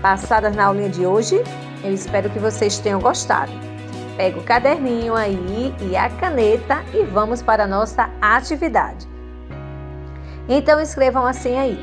[0.00, 1.42] passadas na aulinha de hoje?
[1.82, 3.67] Eu espero que vocês tenham gostado.
[4.18, 9.06] Pega o caderninho aí e a caneta e vamos para a nossa atividade.
[10.48, 11.78] Então, escrevam assim aí.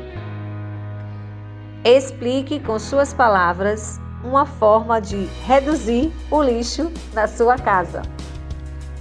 [1.82, 8.02] Explique com suas palavras uma forma de reduzir o lixo na sua casa.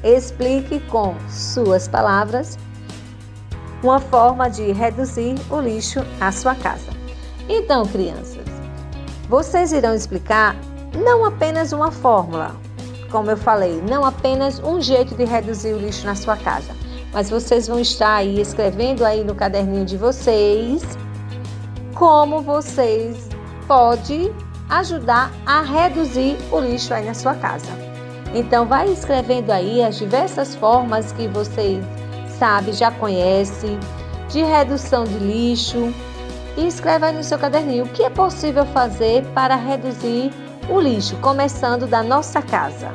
[0.01, 2.57] Explique com suas palavras
[3.83, 6.89] uma forma de reduzir o lixo na sua casa.
[7.49, 8.45] Então, crianças,
[9.27, 10.55] vocês irão explicar
[11.03, 12.55] não apenas uma fórmula,
[13.11, 16.73] como eu falei, não apenas um jeito de reduzir o lixo na sua casa,
[17.13, 20.83] mas vocês vão estar aí escrevendo aí no caderninho de vocês
[21.95, 23.29] como vocês
[23.67, 24.31] podem
[24.69, 27.71] ajudar a reduzir o lixo aí na sua casa.
[28.33, 31.81] Então vai escrevendo aí as diversas formas que você
[32.37, 33.77] sabe, já conhece,
[34.29, 35.93] de redução de lixo
[36.57, 40.33] e escreve aí no seu caderninho o que é possível fazer para reduzir
[40.69, 42.91] o lixo, começando da nossa casa.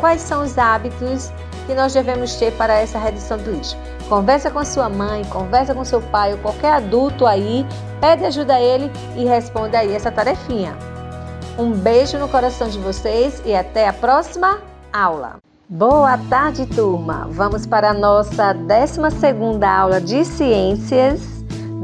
[0.00, 1.32] Quais são os hábitos
[1.66, 3.76] que nós devemos ter para essa redução do lixo?
[4.08, 7.66] Conversa com sua mãe, conversa com seu pai ou qualquer adulto aí,
[8.00, 10.76] pede ajuda a ele e responda aí essa tarefinha.
[11.58, 14.58] Um beijo no coração de vocês e até a próxima
[14.92, 15.36] aula.
[15.68, 17.28] Boa tarde, turma!
[17.30, 19.00] Vamos para a nossa 12
[19.64, 21.22] aula de Ciências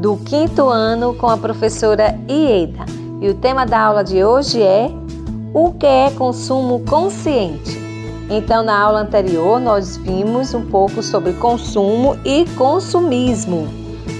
[0.01, 2.85] do quinto ano com a professora Ieda.
[3.21, 4.91] E o tema da aula de hoje é
[5.55, 7.79] o que é consumo consciente.
[8.31, 13.67] Então, na aula anterior, nós vimos um pouco sobre consumo e consumismo.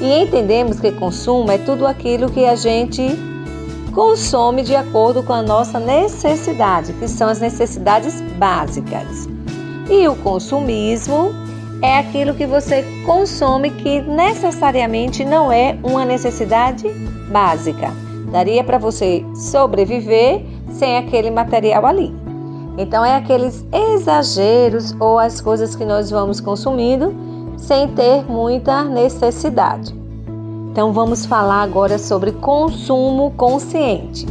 [0.01, 3.03] E entendemos que consumo é tudo aquilo que a gente
[3.93, 9.29] consome de acordo com a nossa necessidade, que são as necessidades básicas.
[9.91, 11.35] E o consumismo
[11.83, 16.89] é aquilo que você consome que necessariamente não é uma necessidade
[17.31, 17.93] básica.
[18.31, 22.15] Daria para você sobreviver sem aquele material ali.
[22.77, 27.13] Então, é aqueles exageros ou as coisas que nós vamos consumindo
[27.57, 29.99] sem ter muita necessidade.
[30.71, 34.27] Então vamos falar agora sobre consumo consciente.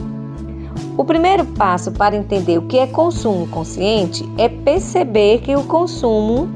[0.98, 6.48] O primeiro passo para entender o que é consumo consciente é perceber que o consumo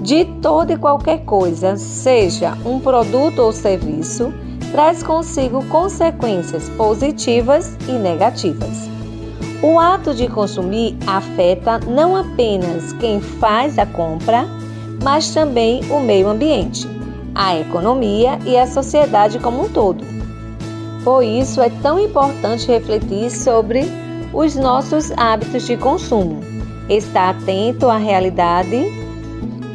[0.00, 4.32] de toda e qualquer coisa, seja um produto ou serviço,
[4.72, 8.91] traz consigo consequências positivas e negativas.
[9.62, 14.44] O ato de consumir afeta não apenas quem faz a compra,
[15.00, 16.88] mas também o meio ambiente,
[17.32, 20.04] a economia e a sociedade como um todo.
[21.04, 23.84] Por isso é tão importante refletir sobre
[24.32, 26.40] os nossos hábitos de consumo,
[26.88, 28.84] estar atento à realidade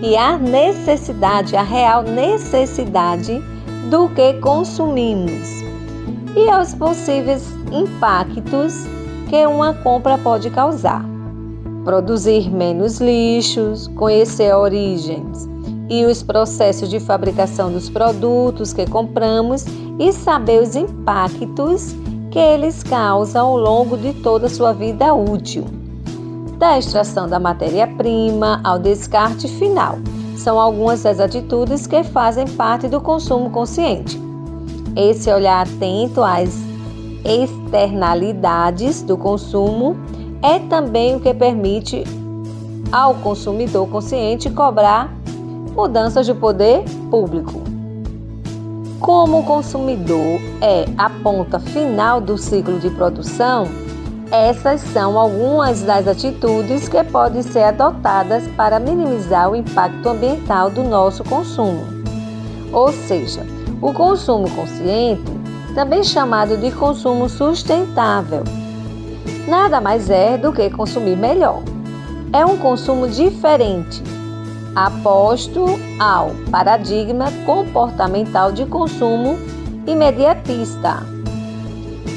[0.01, 3.41] e à necessidade, à real necessidade
[3.89, 5.63] do que consumimos
[6.35, 8.96] e aos possíveis impactos
[9.27, 11.05] que uma compra pode causar.
[11.83, 15.47] Produzir menos lixos, conhecer origens
[15.89, 19.65] e os processos de fabricação dos produtos que compramos
[19.99, 21.95] e saber os impactos
[22.29, 25.65] que eles causam ao longo de toda a sua vida útil.
[26.57, 29.97] Da extração da matéria-prima ao descarte final,
[30.35, 34.19] são algumas das atitudes que fazem parte do consumo consciente.
[34.95, 36.66] Esse olhar atento às
[37.27, 39.97] externalidades do consumo
[40.41, 42.03] é também o que permite
[42.91, 45.13] ao consumidor consciente cobrar
[45.75, 47.61] mudanças de poder público.
[48.99, 53.67] Como o consumidor é a ponta final do ciclo de produção,
[54.31, 60.83] essas são algumas das atitudes que podem ser adotadas para minimizar o impacto ambiental do
[60.83, 61.85] nosso consumo.
[62.73, 63.45] Ou seja,
[63.81, 65.36] o consumo consciente
[65.77, 68.43] também chamado de consumo sustentável.
[69.47, 71.61] Nada mais é do que consumir melhor.
[72.33, 74.01] É um consumo diferente,
[74.75, 79.37] aposto ao paradigma comportamental de consumo
[79.85, 81.03] imediatista,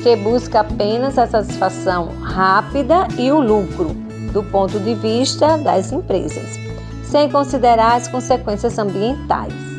[0.03, 3.91] que busca apenas a satisfação rápida e o lucro
[4.33, 6.59] do ponto de vista das empresas,
[7.03, 9.70] sem considerar as consequências ambientais.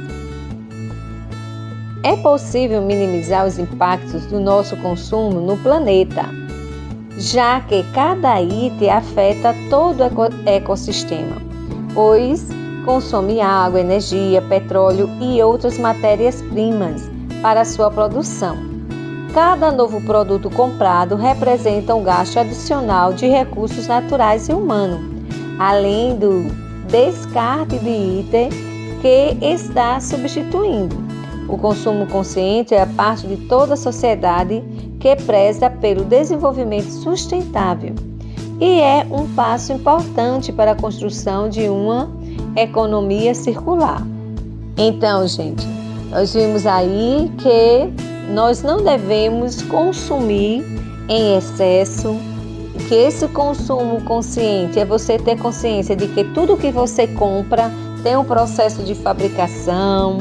[2.04, 6.26] É possível minimizar os impactos do nosso consumo no planeta,
[7.16, 11.40] já que cada item afeta todo o ecossistema,
[11.94, 12.48] pois
[12.86, 17.08] consome água, energia, petróleo e outras matérias-primas
[17.40, 18.58] para sua produção.
[19.32, 25.02] Cada novo produto comprado representa um gasto adicional de recursos naturais e humanos,
[25.60, 26.48] além do
[26.90, 28.50] descarte de item
[29.04, 31.11] que está substituindo.
[31.52, 34.64] O consumo consciente é a parte de toda a sociedade
[35.00, 37.94] que preza pelo desenvolvimento sustentável
[38.62, 42.10] e é um passo importante para a construção de uma
[42.56, 44.06] economia circular.
[44.78, 45.68] Então, gente,
[46.12, 50.64] nós vimos aí que nós não devemos consumir
[51.10, 52.16] em excesso,
[52.88, 57.72] que esse consumo consciente é você ter consciência de que tudo que você compra
[58.04, 60.20] tem um processo de fabricação,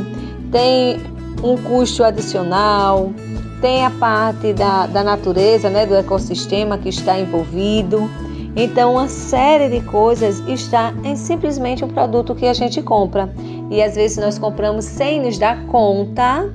[0.51, 0.99] tem
[1.43, 3.13] um custo adicional,
[3.61, 8.11] tem a parte da, da natureza, né, do ecossistema que está envolvido.
[8.57, 13.33] Então, uma série de coisas está em simplesmente um produto que a gente compra.
[13.71, 16.51] E às vezes nós compramos sem nos dar conta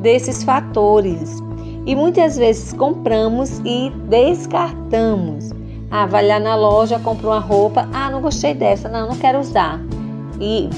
[0.00, 1.42] desses fatores.
[1.86, 5.50] E muitas vezes compramos e descartamos.
[5.90, 9.38] Ah, vai lá na loja, compra uma roupa, ah, não gostei dessa, não, não quero
[9.38, 9.78] usar.
[10.40, 10.70] E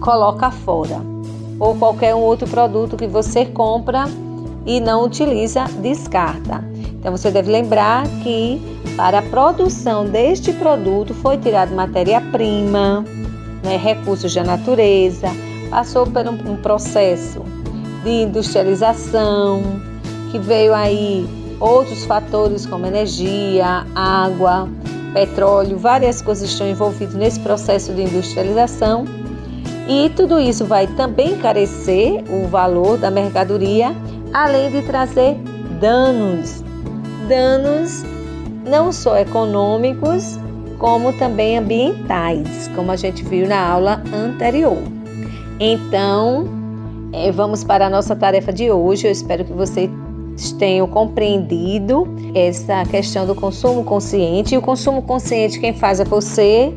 [0.00, 1.17] coloca fora
[1.58, 4.04] ou qualquer um outro produto que você compra
[4.64, 6.64] e não utiliza, descarta.
[6.98, 8.60] Então você deve lembrar que
[8.96, 13.04] para a produção deste produto foi tirado matéria-prima,
[13.62, 15.28] né, recursos da natureza,
[15.70, 17.40] passou por um, um processo
[18.04, 19.62] de industrialização,
[20.30, 21.26] que veio aí
[21.60, 24.68] outros fatores como energia, água,
[25.12, 29.04] petróleo, várias coisas estão envolvidas nesse processo de industrialização
[29.88, 33.94] e tudo isso vai também encarecer o valor da mercadoria,
[34.34, 35.34] além de trazer
[35.80, 36.62] danos.
[37.26, 38.04] Danos
[38.66, 40.38] não só econômicos,
[40.78, 44.78] como também ambientais, como a gente viu na aula anterior.
[45.58, 46.46] Então,
[47.12, 49.06] é, vamos para a nossa tarefa de hoje.
[49.06, 49.90] Eu espero que vocês
[50.58, 54.54] tenham compreendido essa questão do consumo consciente.
[54.54, 56.72] E o consumo consciente quem faz é você,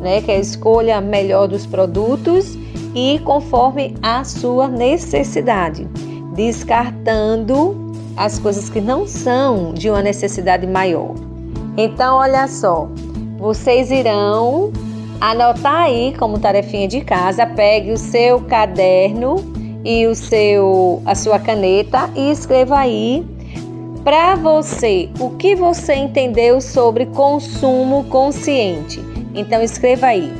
[0.00, 2.56] né, que é a escolha melhor dos produtos
[2.94, 5.88] e conforme a sua necessidade,
[6.34, 11.14] descartando as coisas que não são de uma necessidade maior.
[11.76, 12.88] Então, olha só,
[13.38, 14.72] vocês irão
[15.20, 19.36] anotar aí como tarefinha de casa, pegue o seu caderno
[19.84, 23.24] e o seu a sua caneta e escreva aí
[24.04, 29.00] para você o que você entendeu sobre consumo consciente.
[29.38, 30.32] Então escreva aí.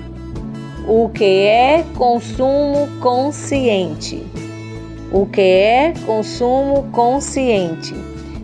[0.88, 4.26] O que é consumo consciente?
[5.12, 7.94] O que é consumo consciente?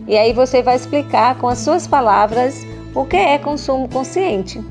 [0.06, 4.62] E aí você vai explicar com as suas palavras o que é consumo consciente.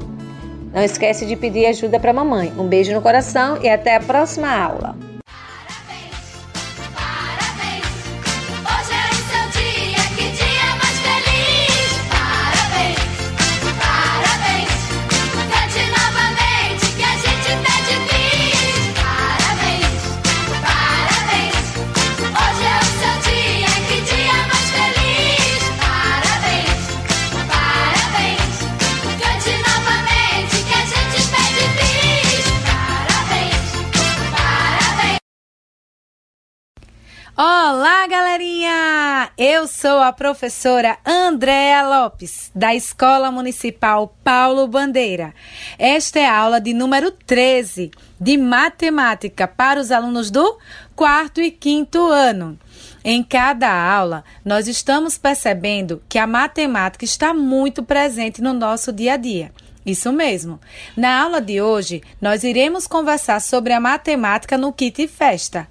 [0.74, 2.54] Não esquece de pedir ajuda para a mamãe.
[2.58, 4.96] Um beijo no coração e até a próxima aula.
[37.46, 39.30] Olá, galerinha!
[39.38, 45.34] Eu sou a professora Andréa Lopes, da Escola Municipal Paulo Bandeira.
[45.78, 50.58] Esta é a aula de número 13 de matemática para os alunos do
[50.96, 52.58] quarto e quinto ano.
[53.04, 59.16] Em cada aula, nós estamos percebendo que a matemática está muito presente no nosso dia
[59.16, 59.52] a dia.
[59.86, 60.62] Isso mesmo.
[60.96, 65.68] Na aula de hoje, nós iremos conversar sobre a matemática no kit festa.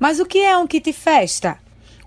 [0.00, 1.58] Mas o que é um kit festa?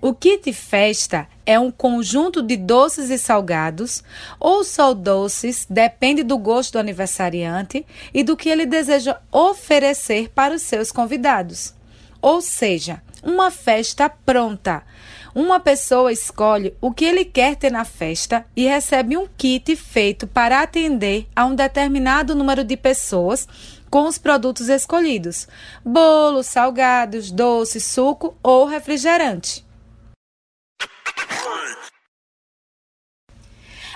[0.02, 4.02] O kit festa é um conjunto de doces e salgados,
[4.40, 10.54] ou só doces, depende do gosto do aniversariante e do que ele deseja oferecer para
[10.54, 11.72] os seus convidados.
[12.20, 14.82] Ou seja, uma festa pronta.
[15.34, 20.26] Uma pessoa escolhe o que ele quer ter na festa e recebe um kit feito
[20.26, 23.48] para atender a um determinado número de pessoas
[23.94, 25.46] com os produtos escolhidos:
[25.84, 29.64] bolos, salgados, doce, suco ou refrigerante.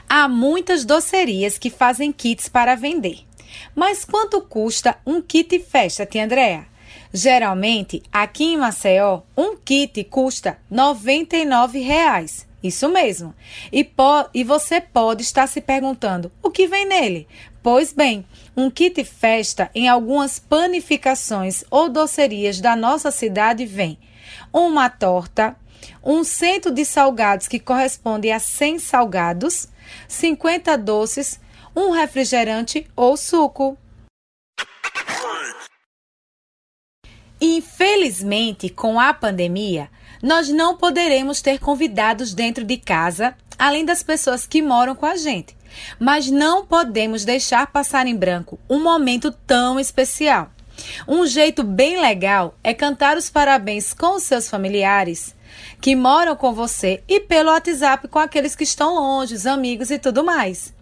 [0.08, 3.26] Há muitas docerias que fazem kits para vender.
[3.74, 6.68] Mas quanto custa um kit festa, tia Andréa?
[7.12, 12.46] Geralmente, aqui em Maceió, um kit custa R$ 99,00.
[12.62, 13.34] Isso mesmo.
[13.72, 13.88] E,
[14.34, 17.26] e você pode estar se perguntando: o que vem nele?
[17.62, 18.24] Pois bem,
[18.58, 23.96] um kit festa em algumas panificações ou docerias da nossa cidade vem
[24.52, 25.54] uma torta,
[26.02, 29.68] um cento de salgados que corresponde a 100 salgados,
[30.08, 31.38] 50 doces,
[31.74, 33.78] um refrigerante ou suco.
[37.40, 39.88] Infelizmente, com a pandemia,
[40.20, 45.16] nós não poderemos ter convidados dentro de casa, além das pessoas que moram com a
[45.16, 45.56] gente.
[45.98, 50.50] Mas não podemos deixar passar em branco um momento tão especial.
[51.06, 55.36] Um jeito bem legal é cantar os parabéns com os seus familiares
[55.80, 59.98] que moram com você e pelo WhatsApp com aqueles que estão longe, os amigos e
[59.98, 60.72] tudo mais.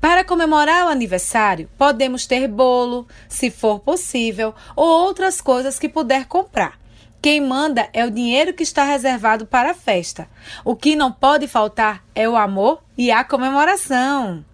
[0.00, 6.26] Para comemorar o aniversário, podemos ter bolo, se for possível, ou outras coisas que puder
[6.26, 6.81] comprar.
[7.22, 10.28] Quem manda é o dinheiro que está reservado para a festa.
[10.64, 14.44] O que não pode faltar é o amor e a comemoração.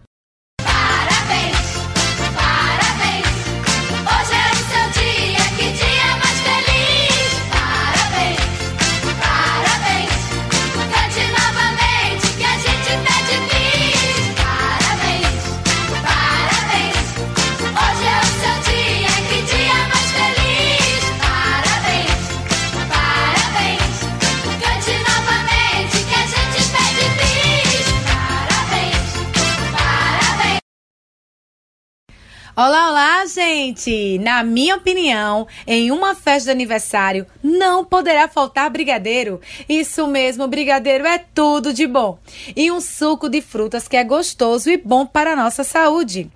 [32.61, 34.18] Olá, olá, gente!
[34.18, 39.40] Na minha opinião, em uma festa de aniversário não poderá faltar brigadeiro.
[39.68, 42.18] Isso mesmo, brigadeiro é tudo de bom.
[42.56, 46.32] E um suco de frutas que é gostoso e bom para a nossa saúde.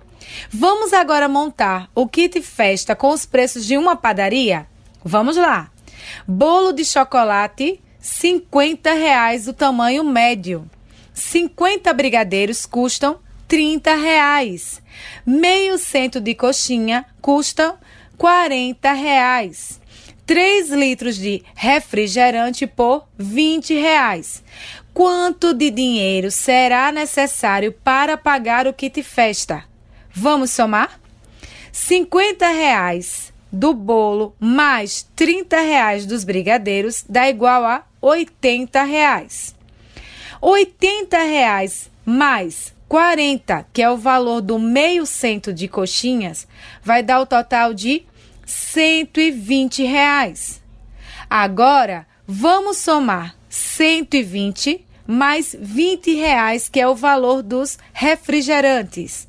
[0.49, 4.65] Vamos agora montar o kit festa com os preços de uma padaria?
[5.03, 5.71] Vamos lá!
[6.25, 10.65] Bolo de chocolate, 50 reais o tamanho médio.
[11.13, 13.19] 50 brigadeiros custam
[13.53, 14.81] 30 reais.
[15.23, 17.75] Meio cento de coxinha custa
[18.17, 19.79] 40 reais.
[20.25, 24.43] 3 litros de refrigerante por 20 reais.
[24.91, 29.63] Quanto de dinheiro será necessário para pagar o kit festa?
[30.11, 30.99] Vamos somar?
[31.71, 39.55] 50 reais do bolo mais 30 reais dos brigadeiros dá igual a 80 reais.
[40.41, 46.47] 80 reais mais 40, que é o valor do meio cento de coxinhas,
[46.83, 48.03] vai dar o total de
[48.45, 50.61] 120 reais.
[51.27, 59.27] Agora, vamos somar 120 mais 20 reais, que é o valor dos refrigerantes.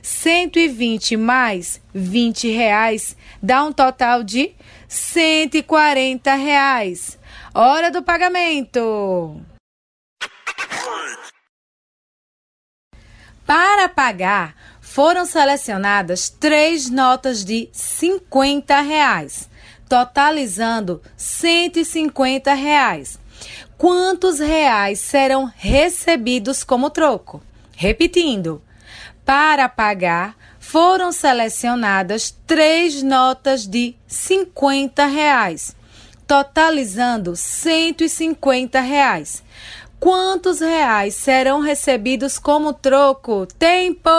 [0.00, 4.52] 120 mais 20 reais dá um total de
[4.88, 7.18] 140 reais.
[7.54, 9.38] Hora do pagamento!
[13.46, 19.48] Para pagar, foram selecionadas três notas de 50 reais,
[19.88, 23.18] totalizando 150 reais.
[23.76, 27.42] Quantos reais serão recebidos como troco?
[27.74, 28.62] Repetindo,
[29.24, 35.74] para pagar, foram selecionadas três notas de 50 reais,
[36.26, 39.42] totalizando 150 reais.
[40.02, 43.46] Quantos reais serão recebidos como troco?
[43.46, 44.10] Tempo!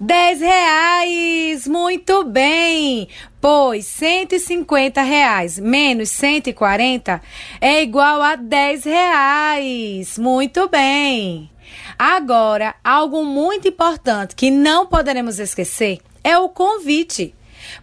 [0.00, 1.68] Dez reais!
[1.68, 3.06] Muito bem!
[3.38, 7.20] Pois 150 reais menos 140
[7.60, 10.16] é igual a 10 reais.
[10.16, 11.50] Muito bem!
[11.98, 17.35] Agora, algo muito importante que não poderemos esquecer é o convite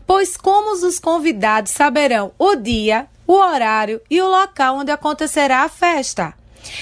[0.05, 5.69] pois como os convidados saberão o dia, o horário e o local onde acontecerá a
[5.69, 6.33] festa.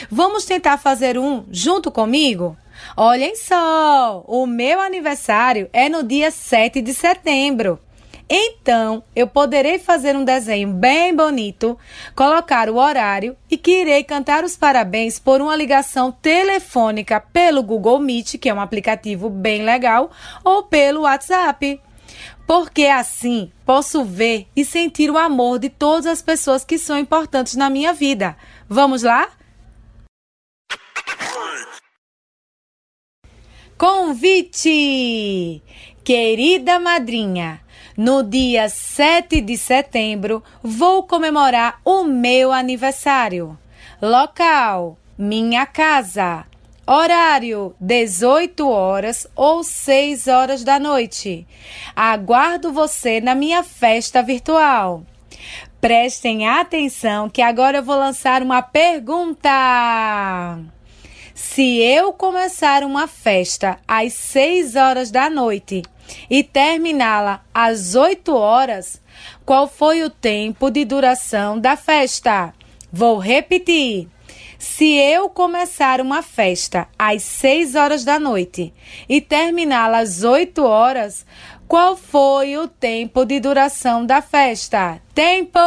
[0.10, 2.58] Vamos tentar fazer um junto comigo?
[2.98, 7.80] Olhem só, o meu aniversário é no dia 7 de setembro.
[8.34, 11.78] Então, eu poderei fazer um desenho bem bonito,
[12.16, 18.00] colocar o horário e que irei cantar os parabéns por uma ligação telefônica pelo Google
[18.00, 20.12] Meet, que é um aplicativo bem legal,
[20.46, 21.82] ou pelo WhatsApp
[22.46, 27.56] porque assim posso ver e sentir o amor de todas as pessoas que são importantes
[27.56, 28.36] na minha vida.
[28.68, 29.30] Vamos lá?
[33.78, 35.62] Convite!
[36.04, 37.62] Querida madrinha,
[37.96, 43.58] no dia 7 de setembro vou comemorar o meu aniversário.
[44.02, 46.51] Local: minha casa.
[46.94, 51.48] Horário: 18 horas ou 6 horas da noite.
[51.96, 55.02] Aguardo você na minha festa virtual.
[55.80, 59.50] Prestem atenção que agora eu vou lançar uma pergunta.
[61.34, 65.84] Se eu começar uma festa às 6 horas da noite
[66.30, 69.02] e terminá-la às 8 horas,
[69.46, 72.54] qual foi o tempo de duração da festa?
[72.92, 74.10] Vou repetir.
[74.62, 78.72] Se eu começar uma festa às 6 horas da noite
[79.10, 81.26] e terminá-la às 8 horas,
[81.68, 85.02] qual foi o tempo de duração da festa?
[85.16, 85.58] Tempo!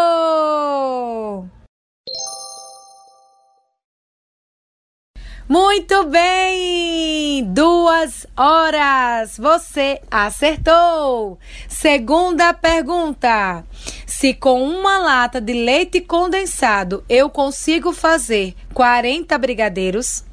[5.46, 7.44] Muito bem!
[7.52, 9.36] Duas horas!
[9.36, 11.38] Você acertou!
[11.68, 13.62] Segunda pergunta:
[14.06, 20.24] Se com uma lata de leite condensado eu consigo fazer 40 brigadeiros,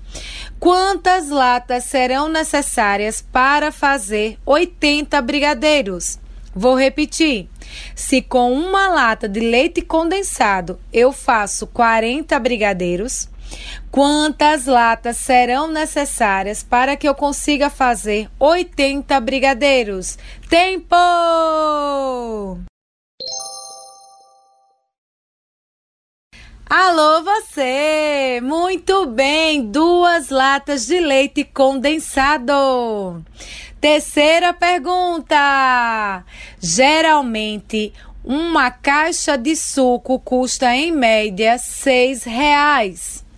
[0.57, 6.19] quantas latas serão necessárias para fazer 80 brigadeiros?
[6.55, 7.49] Vou repetir.
[7.93, 13.29] Se com uma lata de leite condensado eu faço 40 brigadeiros,
[13.91, 20.17] Quantas latas serão necessárias para que eu consiga fazer 80 brigadeiros?
[20.49, 20.95] Tempo!
[26.69, 28.39] Alô, você!
[28.41, 33.21] Muito bem, duas latas de leite condensado.
[33.81, 36.23] Terceira pergunta:
[36.61, 37.91] geralmente
[38.23, 43.29] uma caixa de suco custa em média seis reais.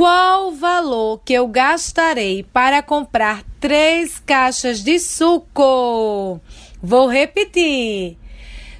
[0.00, 6.40] Qual o valor que eu gastarei para comprar três caixas de suco?
[6.82, 8.16] Vou repetir.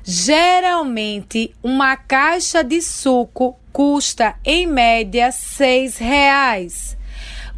[0.03, 6.97] Geralmente, uma caixa de suco custa em média seis reais.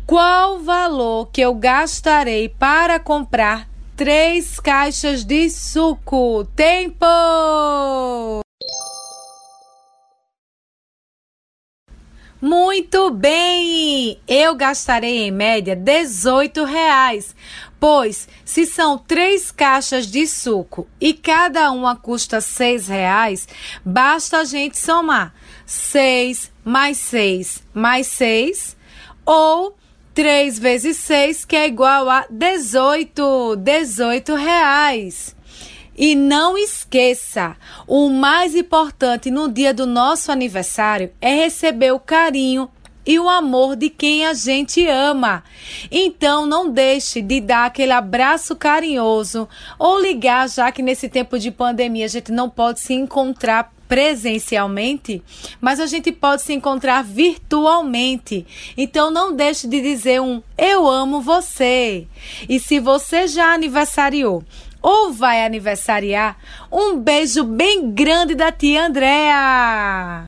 [0.08, 6.44] Qual o valor que eu gastarei para comprar três caixas de suco?
[6.56, 7.06] Tempo!
[12.42, 14.18] Muito bem!
[14.26, 17.36] Eu gastarei em média 18 reais,
[17.78, 23.46] pois se são três caixas de suco e cada uma custa seis reais,
[23.84, 25.32] basta a gente somar
[25.64, 28.76] seis mais seis mais seis
[29.24, 29.76] ou
[30.12, 35.34] 3 vezes 6, que é igual a 18, 18 reais.
[35.96, 37.54] E não esqueça,
[37.86, 42.70] o mais importante no dia do nosso aniversário é receber o carinho
[43.04, 45.42] e o amor de quem a gente ama.
[45.90, 51.50] Então não deixe de dar aquele abraço carinhoso ou ligar, já que nesse tempo de
[51.50, 55.22] pandemia a gente não pode se encontrar presencialmente,
[55.60, 58.46] mas a gente pode se encontrar virtualmente.
[58.74, 62.06] Então não deixe de dizer um eu amo você.
[62.48, 64.42] E se você já aniversariou
[64.82, 66.36] ou vai aniversariar,
[66.70, 70.24] um beijo bem grande da tia Andréa.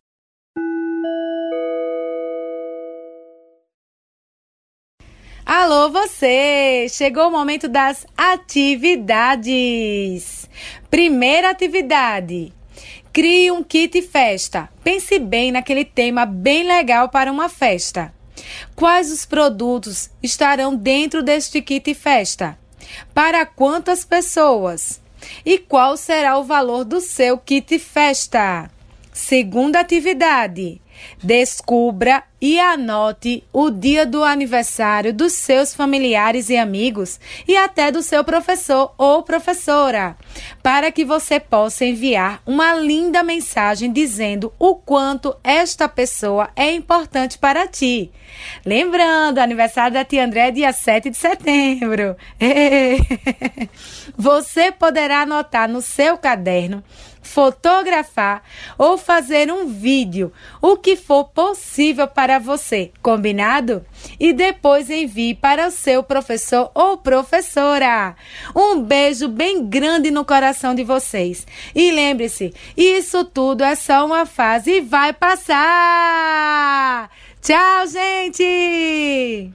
[5.45, 6.87] Alô, você!
[6.89, 9.45] Chegou o momento das atividades.
[10.89, 12.51] Primeira atividade.
[13.13, 14.71] Crie um kit festa.
[14.83, 18.11] Pense bem naquele tema bem legal para uma festa.
[18.75, 22.59] Quais os produtos estarão dentro deste kit festa?
[23.13, 25.01] Para quantas pessoas?
[25.45, 28.71] E qual será o valor do seu kit festa?
[29.13, 30.81] Segunda atividade.
[31.23, 38.03] Descubra e anote o dia do aniversário dos seus familiares e amigos e até do
[38.03, 40.15] seu professor ou professora,
[40.63, 47.39] para que você possa enviar uma linda mensagem dizendo o quanto esta pessoa é importante
[47.39, 48.13] para ti.
[48.65, 52.15] Lembrando, aniversário da tia André é dia 7 de setembro.
[54.19, 56.85] Você poderá anotar no seu caderno
[57.25, 58.45] fotografar
[58.79, 63.85] ou fazer um vídeo, o que for possível para você, combinado?
[64.21, 68.15] E depois envie para o seu professor ou professora.
[68.55, 71.47] Um beijo bem grande no coração de vocês.
[71.75, 77.11] E lembre-se, isso tudo é só uma fase e vai passar.
[77.41, 79.53] Tchau, gente!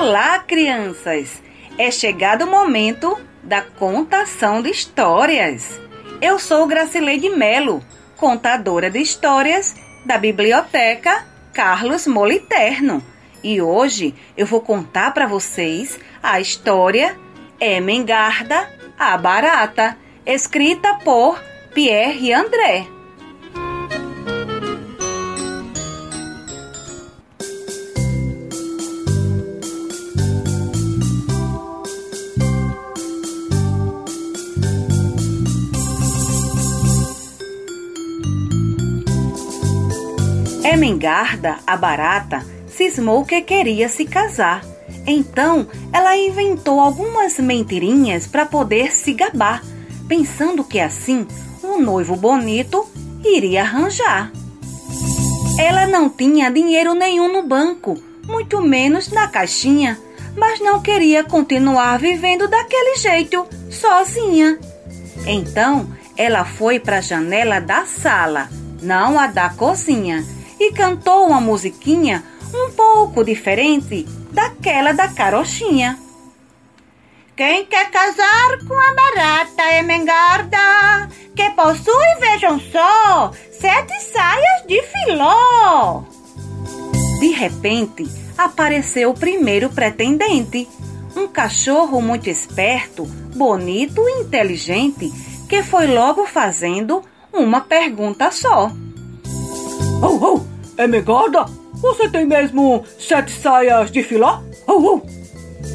[0.00, 1.42] Olá, crianças!
[1.76, 5.80] É chegado o momento da contação de histórias.
[6.20, 7.82] Eu sou Gracileide Melo,
[8.16, 9.74] contadora de histórias
[10.06, 13.02] da Biblioteca Carlos Moliterno.
[13.42, 17.18] E hoje eu vou contar para vocês a história
[17.60, 21.42] Emengarda a Barata, escrita por
[21.74, 22.86] Pierre André.
[40.78, 44.64] Emengarda, a barata, cismou que queria se casar.
[45.04, 49.60] Então, ela inventou algumas mentirinhas para poder se gabar,
[50.06, 51.26] pensando que assim
[51.64, 52.86] um noivo bonito
[53.24, 54.30] iria arranjar.
[55.58, 59.98] Ela não tinha dinheiro nenhum no banco, muito menos na caixinha,
[60.36, 64.56] mas não queria continuar vivendo daquele jeito, sozinha.
[65.26, 68.48] Então, ela foi para a janela da sala,
[68.80, 75.98] não a da cozinha e cantou uma musiquinha um pouco diferente daquela da carochinha.
[77.36, 84.82] Quem quer casar com a barata é mengarda, que possui, vejam só, sete saias de
[84.82, 86.02] filó.
[87.20, 90.68] De repente, apareceu o primeiro pretendente,
[91.14, 93.04] um cachorro muito esperto,
[93.36, 95.12] bonito e inteligente,
[95.48, 97.02] que foi logo fazendo
[97.32, 98.72] uma pergunta só.
[100.02, 100.40] Oh, oh,
[100.76, 101.46] é megada?
[101.74, 104.40] Você tem mesmo sete saias de filó?
[104.66, 105.02] Oh, oh.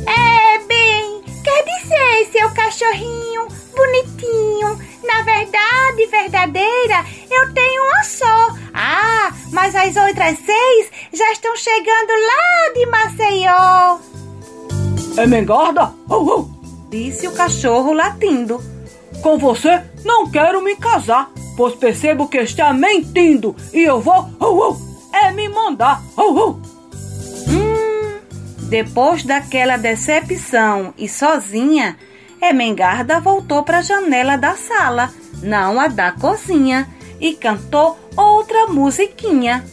[0.10, 4.80] É, bem, quer dizer, seu cachorrinho bonitinho.
[5.04, 8.56] Na verdade, verdadeira, eu tenho uma só.
[8.74, 14.00] Ah, mas as outras seis já estão chegando lá de Maceió.
[15.18, 15.94] É?
[16.10, 16.46] Oh, oh.
[16.90, 18.73] Disse o cachorro latindo.
[19.24, 24.72] Com você não quero me casar pois percebo que está mentindo e eu vou uh,
[24.72, 26.02] uh, é me mandar.
[26.18, 26.62] Uh, uh.
[27.48, 28.20] Hum,
[28.70, 31.98] depois daquela decepção e sozinha,
[32.42, 35.10] Emengarda voltou para a janela da sala,
[35.42, 36.88] não a da cozinha,
[37.20, 39.64] e cantou outra musiquinha.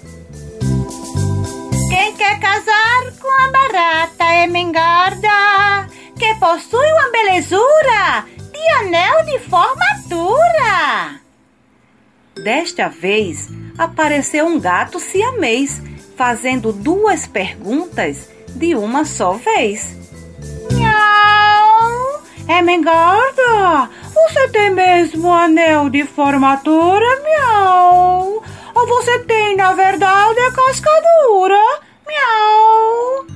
[1.89, 11.21] Quem quer casar com a barata Emengarda, que possui uma belezura de anel de formatura.
[12.45, 13.49] Desta vez,
[13.79, 15.81] apareceu um gato siamês,
[16.15, 19.97] fazendo duas perguntas de uma só vez.
[20.73, 22.23] Miau!
[22.47, 28.43] É Mengarda, você tem mesmo anel de formatura, miau?
[28.75, 33.27] Ou você tem, na verdade, a cascadura, miau?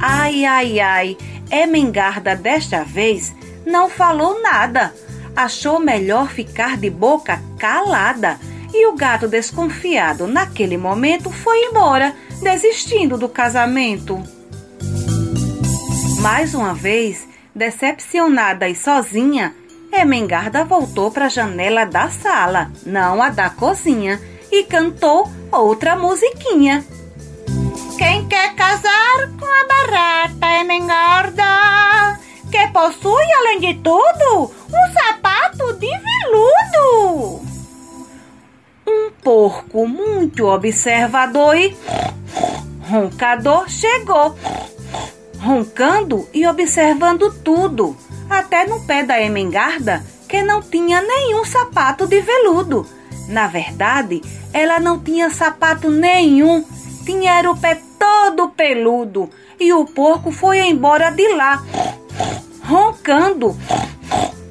[0.00, 1.16] Ai, ai, ai,
[1.50, 3.32] Emengarda desta vez
[3.66, 4.92] não falou nada
[5.36, 8.40] achou melhor ficar de boca calada
[8.72, 14.20] e o gato, desconfiado naquele momento, foi embora, desistindo do casamento.
[16.20, 19.54] Mais uma vez, decepcionada e sozinha,
[19.92, 26.84] Emengarda voltou para a janela da sala, não a da cozinha, e cantou outra musiquinha.
[27.96, 32.18] Quem quer casar com a barata Emengarda,
[32.50, 37.42] que possui, além de tudo, um sapato de veludo.
[38.86, 41.76] Um porco muito observador e
[42.88, 44.36] roncador chegou,
[45.40, 47.96] roncando e observando tudo
[48.30, 52.86] até no pé da Emengarda, que não tinha nenhum sapato de veludo.
[53.28, 54.22] Na verdade,
[54.52, 56.64] ela não tinha sapato nenhum,
[57.04, 59.28] tinha o pé todo peludo
[59.58, 61.62] e o porco foi embora de lá,
[62.62, 63.56] roncando,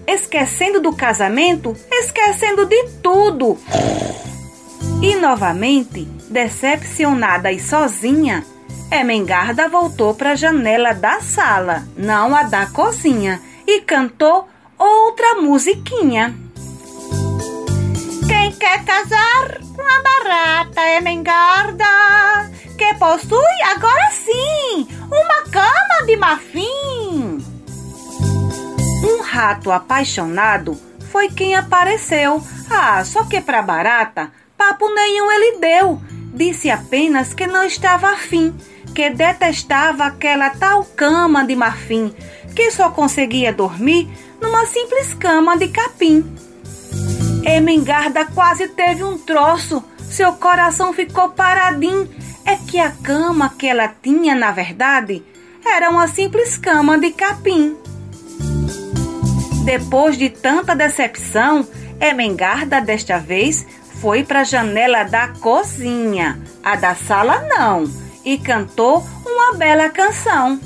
[0.07, 3.57] esquecendo do casamento, esquecendo de tudo.
[5.01, 8.45] E novamente, decepcionada e sozinha,
[8.91, 14.47] Emengarda voltou para a janela da sala, não a da cozinha e cantou
[14.78, 16.36] outra musiquinha.
[18.28, 21.86] Quem quer casar com a barata é mengarda,
[22.78, 27.34] que possui agora sim uma cama de marfim.
[29.06, 30.76] Um rato apaixonado
[31.12, 32.41] foi quem apareceu.
[32.70, 36.01] Ah, só que para barata, papo nenhum ele deu.
[36.34, 38.53] Disse apenas que não estava afim,
[38.93, 42.14] que detestava aquela tal cama de marfim
[42.56, 44.10] que só conseguia dormir
[44.41, 46.24] numa simples cama de capim.
[47.43, 52.10] Emengarda quase teve um troço, seu coração ficou paradinho.
[52.45, 55.24] É que a cama que ela tinha, na verdade,
[55.66, 57.76] era uma simples cama de capim.
[59.66, 61.68] Depois de tanta decepção,
[61.99, 63.66] Emengarda desta vez
[64.01, 67.89] foi para a janela da cozinha, a da sala não,
[68.24, 70.59] e cantou uma bela canção.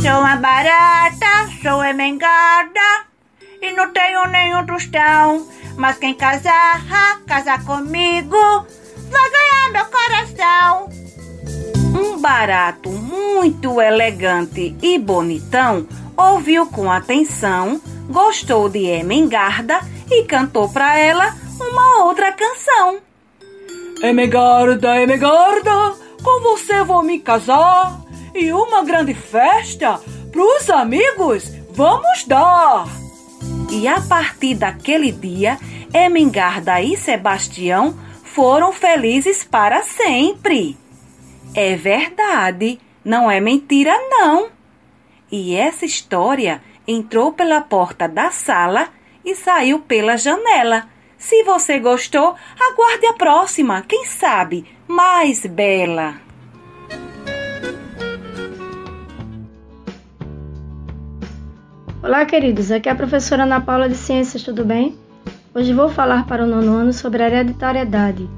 [0.00, 3.06] Sou uma barata, sou emengarda
[3.60, 5.46] e não tenho nenhum tostão.
[5.76, 6.82] Mas quem casar,
[7.26, 8.36] casar comigo,
[9.10, 10.90] vai ganhar meu coração.
[11.98, 15.86] Um barato muito elegante e bonitão
[16.20, 22.98] ouviu com atenção, gostou de Emengarda e cantou para ela uma outra canção.
[24.02, 28.00] Emengarda, Emengarda, com você vou me casar
[28.34, 30.00] e uma grande festa
[30.30, 32.86] pros amigos vamos dar.
[33.70, 35.58] E a partir daquele dia,
[35.92, 40.76] Emengarda e Sebastião foram felizes para sempre.
[41.54, 44.59] É verdade, não é mentira, não.
[45.32, 48.88] E essa história entrou pela porta da sala
[49.24, 50.88] e saiu pela janela.
[51.16, 56.16] Se você gostou, aguarde a próxima, quem sabe, mais bela.
[62.02, 62.72] Olá, queridos.
[62.72, 64.98] Aqui é a professora Ana Paula de Ciências, tudo bem?
[65.54, 68.28] Hoje vou falar para o nono ano sobre a hereditariedade.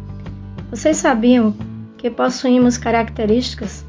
[0.68, 1.57] Vocês sabiam
[1.97, 3.82] que possuímos características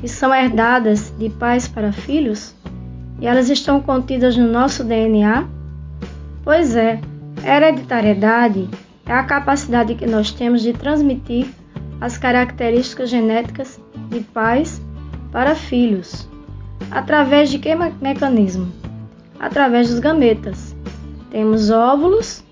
[0.00, 2.54] que são herdadas de pais para filhos?
[3.20, 5.46] E elas estão contidas no nosso DNA?
[6.44, 7.00] Pois é,
[7.44, 8.68] hereditariedade
[9.06, 11.46] é a capacidade que nós temos de transmitir
[12.00, 13.80] as características genéticas
[14.10, 14.80] de pais
[15.32, 16.28] para filhos.
[16.90, 18.72] Através de que mecanismo?
[19.38, 20.74] através dos gametas.
[21.30, 22.44] Temos óvulos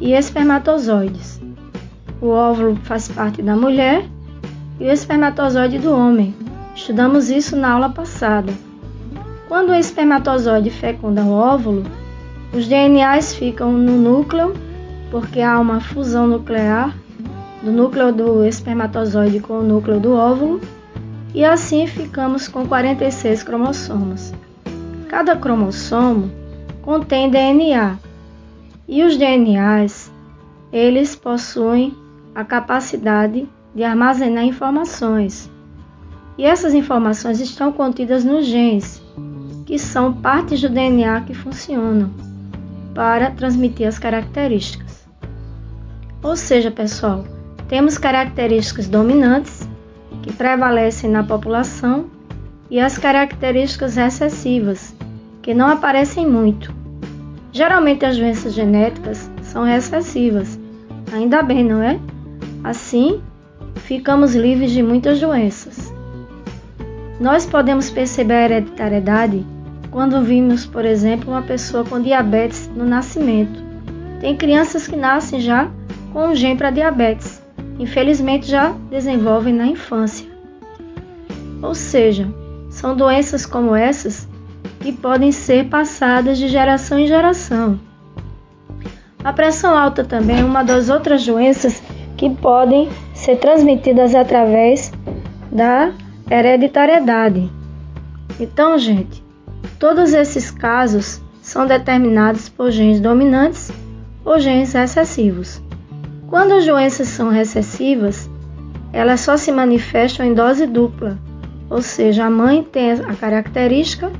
[0.00, 1.40] e espermatozoides.
[2.20, 4.04] O óvulo faz parte da mulher
[4.78, 6.34] e o espermatozoide do homem.
[6.74, 8.52] Estudamos isso na aula passada.
[9.46, 11.84] Quando o espermatozoide fecunda o óvulo,
[12.54, 14.54] os DNAs ficam no núcleo,
[15.10, 16.96] porque há uma fusão nuclear
[17.62, 20.60] do núcleo do espermatozoide com o núcleo do óvulo,
[21.34, 24.32] e assim ficamos com 46 cromossomos.
[25.08, 26.30] Cada cromossomo
[26.80, 27.98] contém DNA
[28.88, 30.10] e os DNAs
[30.72, 31.94] eles possuem
[32.34, 35.51] a capacidade de armazenar informações.
[36.38, 39.02] E essas informações estão contidas nos genes,
[39.66, 42.10] que são partes do DNA que funcionam
[42.94, 45.06] para transmitir as características.
[46.22, 47.24] Ou seja, pessoal,
[47.68, 49.68] temos características dominantes
[50.22, 52.06] que prevalecem na população
[52.70, 54.94] e as características recessivas,
[55.42, 56.72] que não aparecem muito.
[57.52, 60.58] Geralmente as doenças genéticas são recessivas,
[61.12, 61.98] ainda bem, não é?
[62.64, 63.20] Assim,
[63.76, 65.92] ficamos livres de muitas doenças.
[67.22, 69.46] Nós podemos perceber a hereditariedade
[69.92, 73.62] quando vimos, por exemplo, uma pessoa com diabetes no nascimento.
[74.20, 75.70] Tem crianças que nascem já
[76.12, 77.40] com um gene para diabetes.
[77.78, 80.26] Infelizmente já desenvolvem na infância.
[81.62, 82.28] Ou seja,
[82.68, 84.26] são doenças como essas
[84.80, 87.78] que podem ser passadas de geração em geração.
[89.22, 91.80] A pressão alta também é uma das outras doenças
[92.16, 94.90] que podem ser transmitidas através
[95.52, 95.92] da
[96.30, 97.50] hereditariedade.
[98.38, 99.22] Então, gente,
[99.78, 103.70] todos esses casos são determinados por genes dominantes
[104.24, 105.60] ou genes recessivos.
[106.28, 108.30] Quando as doenças são recessivas,
[108.92, 111.18] elas só se manifestam em dose dupla,
[111.68, 114.10] ou seja, a mãe tem a característica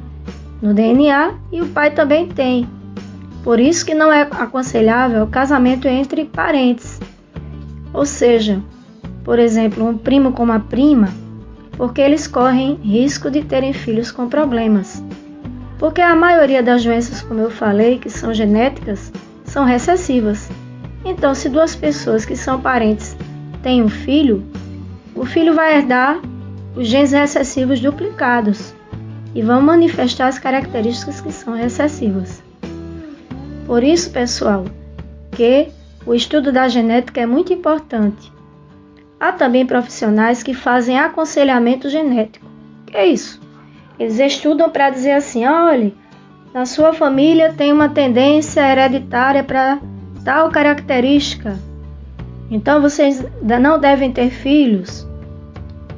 [0.61, 2.69] no DNA e o pai também tem.
[3.43, 7.01] Por isso que não é aconselhável o casamento entre parentes.
[7.93, 8.63] Ou seja,
[9.25, 11.09] por exemplo, um primo com uma prima
[11.77, 15.03] porque eles correm risco de terem filhos com problemas.
[15.79, 19.13] Porque a maioria das doenças, como eu falei, que são genéticas,
[19.45, 20.49] são recessivas.
[21.05, 23.17] Então, se duas pessoas que são parentes
[23.63, 24.45] têm um filho,
[25.15, 26.21] o filho vai herdar
[26.77, 28.73] os genes recessivos duplicados
[29.35, 32.43] e vão manifestar as características que são recessivas.
[33.67, 34.65] Por isso, pessoal,
[35.33, 35.69] que
[36.07, 38.33] o estudo da genética é muito importante
[39.23, 42.45] Há também profissionais que fazem aconselhamento genético.
[42.85, 43.41] Que é isso?
[43.97, 45.97] Eles estudam para dizer assim: olhe,
[46.53, 49.79] na sua família tem uma tendência hereditária para
[50.25, 51.57] tal característica.
[52.51, 55.07] Então vocês não devem ter filhos.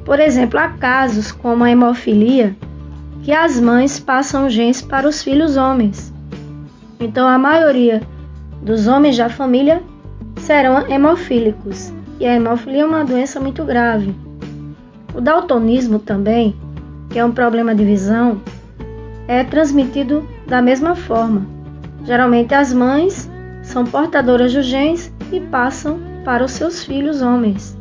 [0.05, 2.55] Por exemplo, há casos como a hemofilia
[3.23, 6.13] que as mães passam genes para os filhos homens.
[6.99, 8.03] Então a maioria
[8.61, 9.81] dos homens da família
[10.37, 14.15] serão hemofílicos e a hemofilia é uma doença muito grave.
[15.13, 16.55] O daltonismo também,
[17.09, 18.41] que é um problema de visão,
[19.27, 21.45] é transmitido da mesma forma.
[22.05, 23.29] Geralmente as mães
[23.63, 27.77] são portadoras de genes e passam para os seus filhos homens.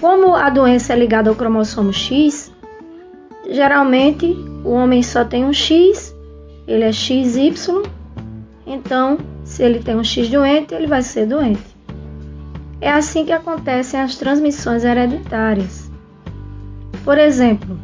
[0.00, 2.52] Como a doença é ligada ao cromossomo X,
[3.48, 4.26] geralmente
[4.64, 6.14] o homem só tem um X,
[6.66, 7.82] ele é XY,
[8.66, 11.73] então se ele tem um X doente, ele vai ser doente.
[12.80, 15.90] É assim que acontecem as transmissões hereditárias.
[17.04, 17.78] Por exemplo,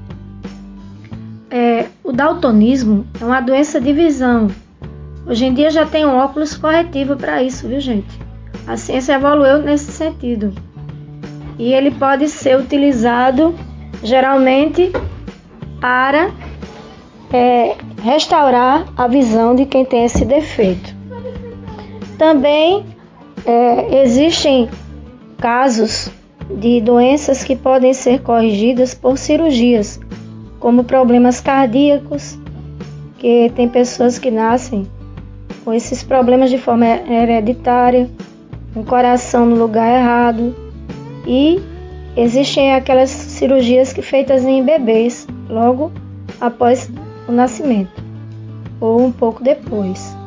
[1.50, 4.48] é, o daltonismo é uma doença de visão.
[5.26, 8.18] Hoje em dia já tem um óculos corretivo para isso, viu gente?
[8.66, 10.52] A ciência evoluiu nesse sentido.
[11.58, 13.54] E ele pode ser utilizado
[14.02, 14.90] geralmente
[15.80, 16.30] para
[17.32, 20.94] é, restaurar a visão de quem tem esse defeito.
[22.16, 22.86] Também
[23.46, 24.68] é, existem
[25.38, 26.10] casos
[26.58, 30.00] de doenças que podem ser corrigidas por cirurgias,
[30.58, 32.38] como problemas cardíacos,
[33.18, 34.86] que tem pessoas que nascem
[35.64, 38.10] com esses problemas de forma hereditária,
[38.74, 40.54] um coração no lugar errado
[41.26, 41.60] e
[42.16, 45.92] existem aquelas cirurgias que feitas em bebês logo
[46.40, 46.90] após
[47.28, 48.02] o nascimento
[48.80, 50.19] ou um pouco depois.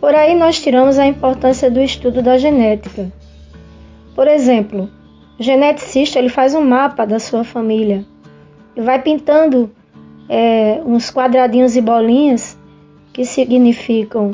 [0.00, 3.12] Por aí nós tiramos a importância do estudo da genética.
[4.14, 4.88] Por exemplo,
[5.38, 8.04] o geneticista ele faz um mapa da sua família
[8.76, 9.70] e vai pintando
[10.28, 12.56] é, uns quadradinhos e bolinhas
[13.12, 14.30] que significam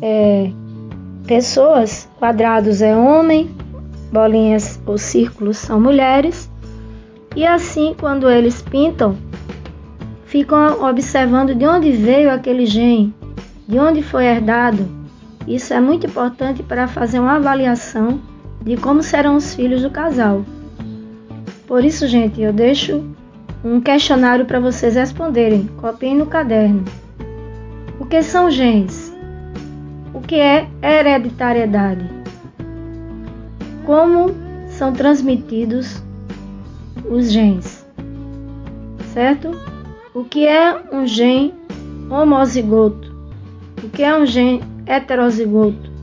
[0.00, 0.50] é,
[1.26, 3.50] pessoas, quadrados é homem,
[4.10, 6.50] bolinhas ou círculos são mulheres,
[7.36, 9.16] e assim quando eles pintam,
[10.24, 13.14] ficam observando de onde veio aquele gene,
[13.68, 14.88] de onde foi herdado.
[15.46, 18.18] Isso é muito importante para fazer uma avaliação
[18.62, 20.42] de como serão os filhos do casal.
[21.66, 23.04] Por isso, gente, eu deixo
[23.62, 25.68] um questionário para vocês responderem.
[25.76, 26.82] Copiem no caderno.
[28.00, 29.14] O que são genes?
[30.14, 32.08] O que é hereditariedade?
[33.84, 34.34] Como
[34.68, 36.02] são transmitidos
[37.08, 37.86] os genes?
[39.12, 39.50] Certo?
[40.14, 41.54] O que é um gene
[42.10, 43.07] homozigoto?
[43.82, 45.98] O que é um gene heterozigoto?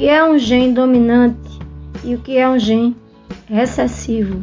[0.00, 1.58] que é um gene dominante
[2.02, 2.96] e o que é um gene
[3.46, 4.42] recessivo.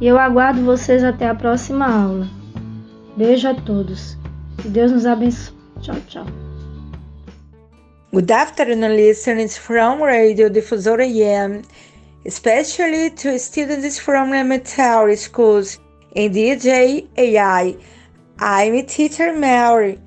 [0.00, 2.28] E eu aguardo vocês até a próxima aula.
[3.16, 4.16] Beijo a todos.
[4.58, 5.54] Que Deus nos abençoe.
[5.80, 6.26] Tchau, tchau.
[8.12, 11.62] Good afternoon, listeners from Radio Difusora EM,
[12.24, 15.80] especially to students from elementary schools
[16.14, 17.76] in DJ AI.
[18.38, 19.98] I'm Teacher Mary.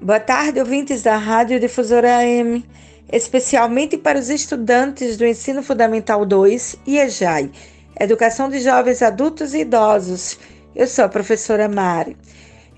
[0.00, 2.64] Boa tarde, ouvintes da Rádio Difusora AM
[3.12, 7.50] especialmente para os estudantes do Ensino Fundamental 2 e EJAI,
[7.98, 10.38] Educação de Jovens Adultos e Idosos,
[10.76, 12.16] Eu sou a professora Mari.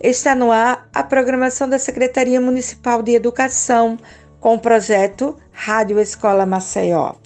[0.00, 3.98] Está no ar a programação da Secretaria Municipal de Educação
[4.40, 7.16] com o projeto Rádio Escola Maceió.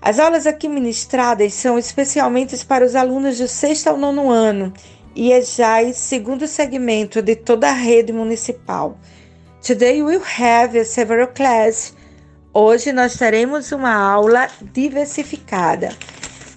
[0.00, 4.72] As aulas aqui ministradas são especialmente para os alunos do sexto ao nono ano
[5.14, 5.42] e é
[5.92, 8.98] segundo segmento de toda a rede municipal.
[9.60, 11.94] Today we'll have several class.
[12.52, 15.90] Hoje nós teremos uma aula diversificada.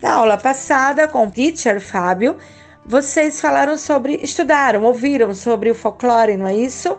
[0.02, 2.38] Na aula passada, com o teacher Fábio,
[2.86, 6.98] vocês falaram sobre, estudaram, ouviram sobre o folclore, não é isso?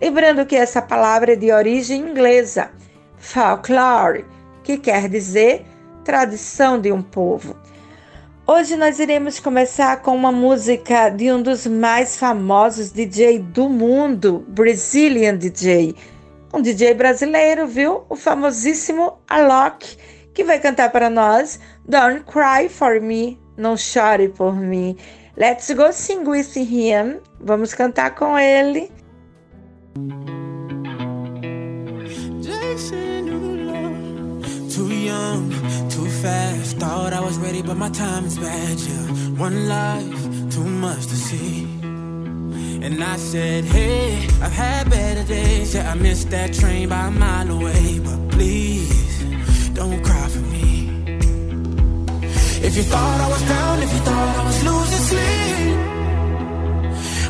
[0.00, 2.70] Lembrando que essa palavra é de origem inglesa,
[3.18, 4.24] folklore,
[4.62, 5.64] que quer dizer
[6.04, 7.56] tradição de um povo.
[8.44, 14.44] Hoje nós iremos começar com uma música de um dos mais famosos DJ do mundo,
[14.48, 15.94] Brazilian DJ.
[16.52, 18.02] Um DJ brasileiro, viu?
[18.08, 19.96] O famosíssimo Alok,
[20.34, 24.96] que vai cantar para nós Don't Cry For Me, Não Chore Por Mim.
[25.36, 27.20] Let's go sing with him.
[27.40, 28.90] Vamos cantar com ele.
[34.74, 34.88] Too
[36.22, 36.76] fast.
[36.76, 38.78] Thought I was ready, but my time is bad.
[38.88, 39.06] Yeah,
[39.46, 40.22] one life,
[40.54, 41.64] too much to see.
[42.86, 45.74] And I said, Hey, I've had better days.
[45.74, 48.00] Yeah, I missed that train by a mile away.
[48.06, 49.24] But please,
[49.74, 50.70] don't cry for me.
[52.66, 55.76] If you thought I was down, if you thought I was losing sleep,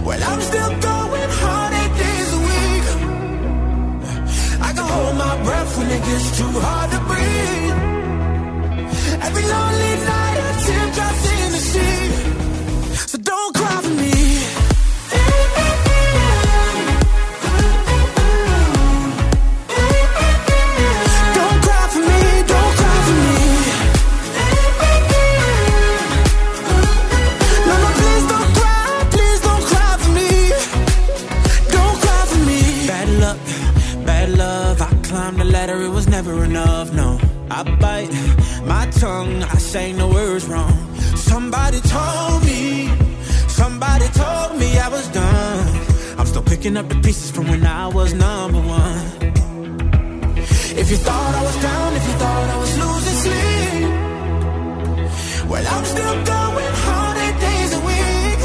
[0.07, 2.87] well, I'm still going hard eight days a week.
[4.69, 8.02] I can hold my breath when it gets too hard to breathe.
[9.25, 12.03] Every lonely night, a tear drops in the sea.
[13.11, 14.15] So don't cry for me.
[21.39, 22.21] Don't cry for me,
[22.53, 23.39] don't cry for me.
[27.69, 30.31] No, no, please don't cry, please don't cry for me.
[31.75, 32.61] Don't cry for me.
[32.93, 33.39] Bad luck,
[34.05, 34.83] bad love.
[34.83, 36.93] I climbed the ladder, it was never enough.
[36.93, 37.19] No,
[37.51, 38.32] I bite my
[39.01, 40.77] tongue, I say no words wrong.
[41.17, 42.89] Somebody told me,
[43.49, 45.69] somebody told me I was done.
[46.19, 49.33] I'm still picking up the pieces from when I was number one.
[50.81, 53.91] If you thought I was down, if you thought I was losing sleep,
[55.51, 56.73] well, I'm still going
[57.27, 58.43] eight days a week.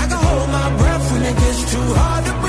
[0.00, 2.41] I can hold my breath when it gets too hard to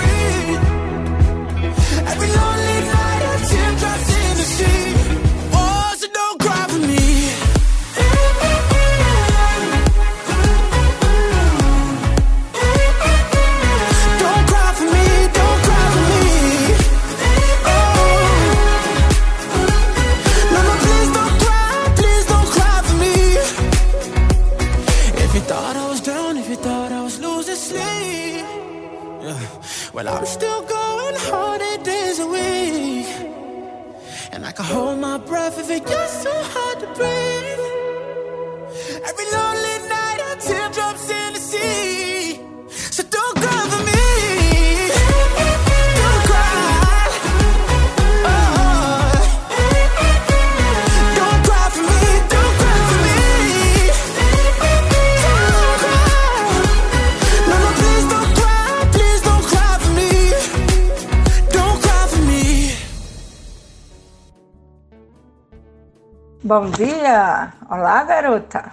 [68.13, 68.71] garota!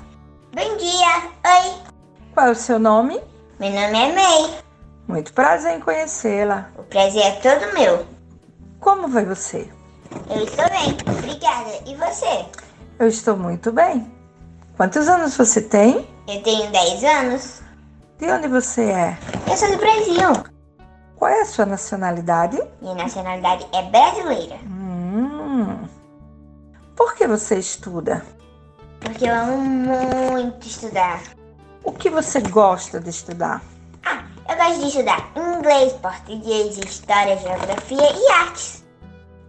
[0.54, 1.82] Bom dia, oi.
[2.34, 3.18] Qual é o seu nome?
[3.58, 4.58] Meu nome é May.
[5.08, 6.68] Muito prazer em conhecê-la.
[6.76, 8.04] O prazer é todo meu.
[8.80, 9.66] Como vai você?
[10.28, 11.70] Eu estou bem, obrigada.
[11.86, 12.44] E você?
[12.98, 14.12] Eu estou muito bem.
[14.76, 16.06] Quantos anos você tem?
[16.28, 17.62] Eu tenho 10 anos.
[18.18, 19.18] De onde você é?
[19.50, 20.44] Eu sou do Brasil.
[21.16, 22.60] Qual é a sua nacionalidade?
[22.82, 24.56] Minha nacionalidade é brasileira.
[24.66, 25.88] Hum.
[26.94, 28.22] Por que você estuda?
[29.00, 29.58] Porque eu amo
[30.32, 31.22] muito estudar.
[31.82, 33.62] O que você gosta de estudar?
[34.04, 38.84] Ah, eu gosto de estudar inglês, português, história, geografia e artes.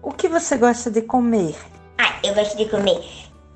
[0.01, 1.55] O que você gosta de comer?
[1.97, 3.01] Ah, eu gosto de comer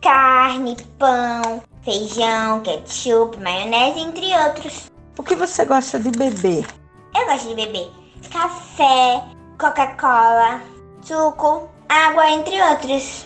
[0.02, 4.92] carne, pão, feijão, ketchup, maionese, entre outros.
[5.18, 6.68] O que você gosta de beber?
[7.16, 7.92] Eu gosto de beber
[8.32, 9.24] café,
[9.58, 10.62] Coca-Cola,
[11.02, 13.26] suco, água, entre outros.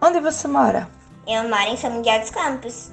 [0.00, 0.88] Onde você mora?
[1.28, 2.90] Eu moro em São Miguel dos Campos.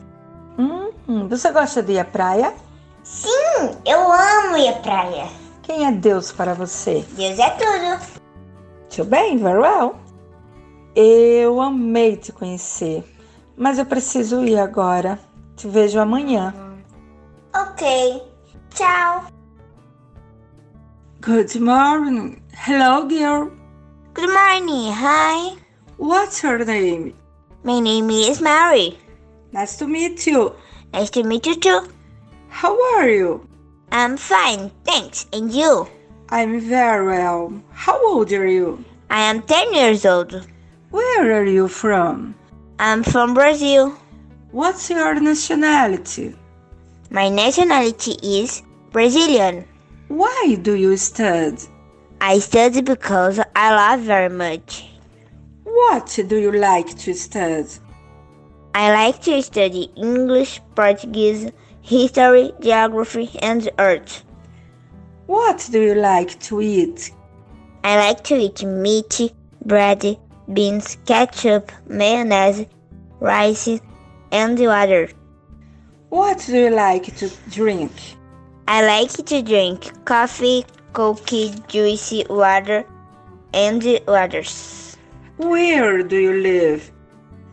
[0.59, 0.91] Hum,
[1.29, 2.53] você gosta de ir à praia?
[3.01, 5.27] Sim, eu amo ir à praia.
[5.63, 7.05] Quem é Deus para você?
[7.11, 8.05] Deus é tudo.
[8.89, 9.95] Tudo bem, very well.
[10.95, 13.05] Eu amei te conhecer,
[13.55, 15.17] mas eu preciso ir agora.
[15.55, 16.53] Te vejo amanhã.
[17.55, 18.21] Ok.
[18.71, 19.23] Tchau.
[21.21, 22.41] Good morning.
[22.67, 23.49] Hello, girl.
[24.13, 24.91] Good morning.
[24.91, 25.57] Hi.
[25.97, 27.15] What's your name?
[27.65, 28.95] My name is Mary.
[29.51, 30.53] Nice to meet you.
[30.93, 31.89] Nice to meet you too.
[32.47, 33.49] How are you?
[33.91, 35.25] I'm fine, thanks.
[35.33, 35.87] And you?
[36.29, 37.59] I'm very well.
[37.71, 38.85] How old are you?
[39.09, 40.47] I am 10 years old.
[40.91, 42.35] Where are you from?
[42.77, 43.97] I'm from Brazil.
[44.51, 46.35] What's your nationality?
[47.09, 48.61] My nationality is
[48.91, 49.65] Brazilian.
[50.07, 51.57] Why do you study?
[52.21, 54.94] I study because I love very much.
[55.75, 57.67] What do you like to study?
[58.73, 64.23] I like to study English, Portuguese, history, geography, and art.
[65.27, 67.11] What do you like to eat?
[67.83, 69.33] I like to eat meat,
[69.65, 70.17] bread,
[70.53, 72.67] beans, ketchup, mayonnaise,
[73.19, 73.81] rice,
[74.31, 75.09] and water.
[76.07, 77.91] What do you like to drink?
[78.65, 81.27] I like to drink coffee, coke,
[81.67, 82.85] juice, water,
[83.53, 84.84] and waters.
[85.37, 86.91] Where do you live?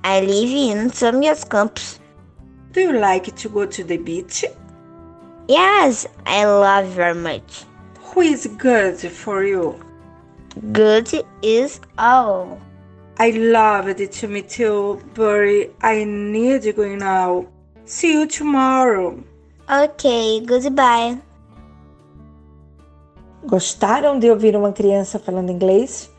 [0.05, 1.99] I live in São Miguel Campos.
[2.71, 4.45] Do you like to go to the beach?
[5.49, 7.65] Yes, I love very much.
[7.99, 9.75] Who is good for you?
[10.71, 11.11] Good
[11.43, 12.61] is all.
[13.19, 17.47] I loved to meet you, but I need to go now.
[17.85, 19.19] See you tomorrow.
[19.69, 21.19] Ok, goodbye.
[23.45, 26.12] Gostaram de ouvir uma criança falando inglês?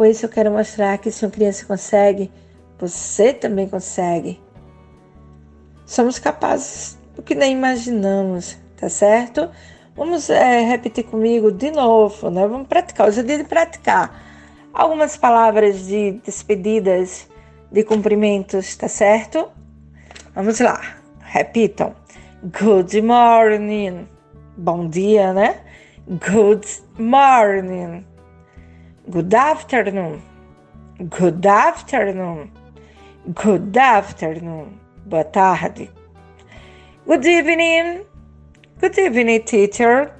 [0.00, 2.32] Com isso eu quero mostrar que se uma criança consegue,
[2.78, 4.40] você também consegue.
[5.84, 9.50] Somos capazes do que nem imaginamos, tá certo?
[9.94, 12.48] Vamos é, repetir comigo de novo, né?
[12.48, 13.08] Vamos praticar.
[13.08, 14.70] Hoje é dia de praticar.
[14.72, 17.28] Algumas palavras de despedidas,
[17.70, 19.50] de cumprimentos, tá certo?
[20.34, 20.80] Vamos lá.
[21.20, 21.94] Repitam.
[22.42, 24.08] Good morning.
[24.56, 25.60] Bom dia, né?
[26.08, 26.66] Good
[26.98, 28.09] morning.
[29.10, 30.22] Good afternoon.
[31.08, 32.52] Good afternoon.
[33.34, 34.78] Good afternoon.
[35.04, 35.90] Boa tarde.
[37.04, 38.06] Good evening.
[38.80, 40.12] Good evening, teacher.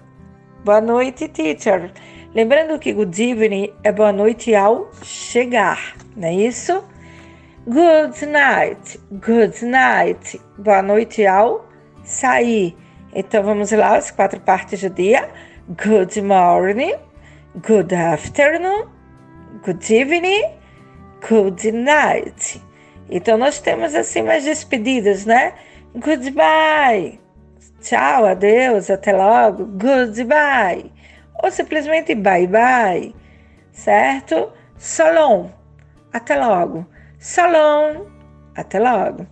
[0.64, 1.92] Boa noite, teacher.
[2.34, 6.82] Lembrando que good evening é boa noite ao chegar, não é isso?
[7.68, 8.98] Good night.
[9.12, 10.40] Good night.
[10.58, 11.64] Boa noite ao
[12.02, 12.76] sair.
[13.14, 15.30] Então vamos lá, as quatro partes do dia.
[15.68, 17.09] Good morning.
[17.58, 18.88] Good afternoon.
[19.64, 20.54] Good evening.
[21.28, 22.62] Good night.
[23.10, 25.54] Então nós temos assim mais despedidas, né?
[25.96, 27.18] Goodbye.
[27.80, 29.66] Tchau, adeus, até logo.
[29.66, 30.92] Goodbye.
[31.42, 33.12] Ou simplesmente bye bye.
[33.72, 34.52] Certo?
[34.78, 35.50] Salom.
[36.12, 36.86] Até logo.
[37.18, 38.06] Salom.
[38.54, 39.26] Até logo.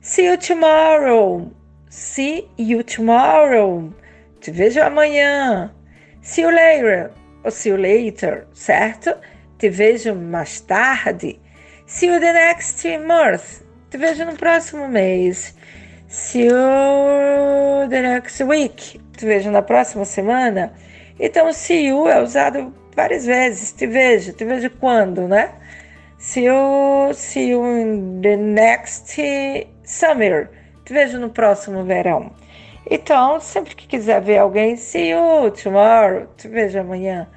[0.00, 1.50] See you tomorrow.
[1.90, 3.92] See you tomorrow.
[4.40, 5.74] Te vejo amanhã.
[6.22, 7.10] See you later.
[7.50, 9.16] See you later, certo?
[9.58, 11.38] Te vejo mais tarde.
[11.86, 13.62] See you the next month.
[13.90, 15.54] Te vejo no próximo mês.
[16.08, 19.00] See you the next week.
[19.16, 20.72] Te vejo na próxima semana.
[21.20, 23.72] Então, see you é usado várias vezes.
[23.72, 24.32] Te vejo.
[24.32, 25.50] Te vejo quando, né?
[26.18, 29.14] See you, see you in the next
[29.84, 30.48] summer.
[30.84, 32.32] Te vejo no próximo verão.
[32.90, 36.26] Então, sempre que quiser ver alguém, see you tomorrow.
[36.36, 37.28] Te vejo amanhã.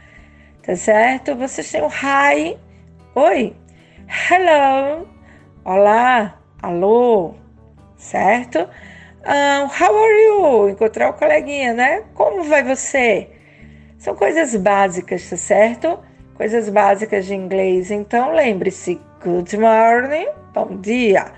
[0.62, 1.36] Tá certo?
[1.36, 2.58] Vocês têm o hi.
[3.16, 3.56] Oi.
[4.30, 5.08] Hello.
[5.64, 6.38] Olá.
[6.62, 7.36] Alô.
[7.96, 8.60] Certo?
[9.26, 10.70] Um, how are you?
[10.70, 12.04] Encontrar o coleguinha, né?
[12.14, 13.30] Como vai você?
[13.98, 16.00] São coisas básicas, tá certo?
[16.36, 17.90] Coisas básicas de inglês.
[17.90, 21.32] Então, lembre-se: good morning, bom dia.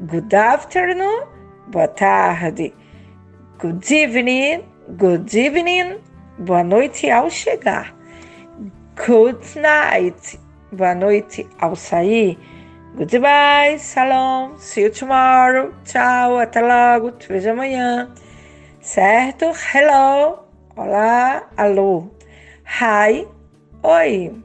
[0.00, 1.26] Good afternoon,
[1.68, 2.74] boa tarde.
[3.62, 4.64] Good evening,
[4.98, 6.00] good evening,
[6.36, 7.94] boa noite ao chegar.
[8.96, 10.40] Good night,
[10.72, 12.36] boa noite ao sair.
[12.96, 15.72] Goodbye, salom, see you tomorrow.
[15.84, 18.12] Tchau, até logo, te vejo amanhã.
[18.80, 19.52] Certo?
[19.72, 20.44] Hello,
[20.76, 22.10] olá, alô.
[22.80, 23.28] Hi,
[23.84, 24.42] oi.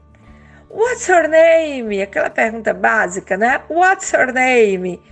[0.70, 2.00] What's your name?
[2.00, 3.62] Aquela pergunta básica, né?
[3.68, 5.02] What's your name?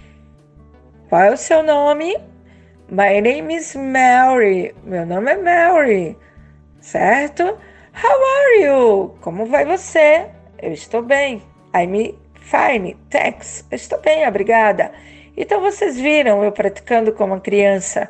[1.09, 2.36] Qual é o seu nome?
[2.89, 4.73] My name is Mary.
[4.85, 6.17] Meu nome é Mary.
[6.81, 7.43] Certo?
[7.43, 9.17] How are you?
[9.21, 10.27] Como vai você?
[10.63, 11.43] Eu estou bem.
[11.75, 12.97] I'm fine.
[13.11, 13.67] Thanks.
[13.73, 14.93] Eu estou bem, obrigada.
[15.37, 18.09] Então vocês viram eu praticando como criança.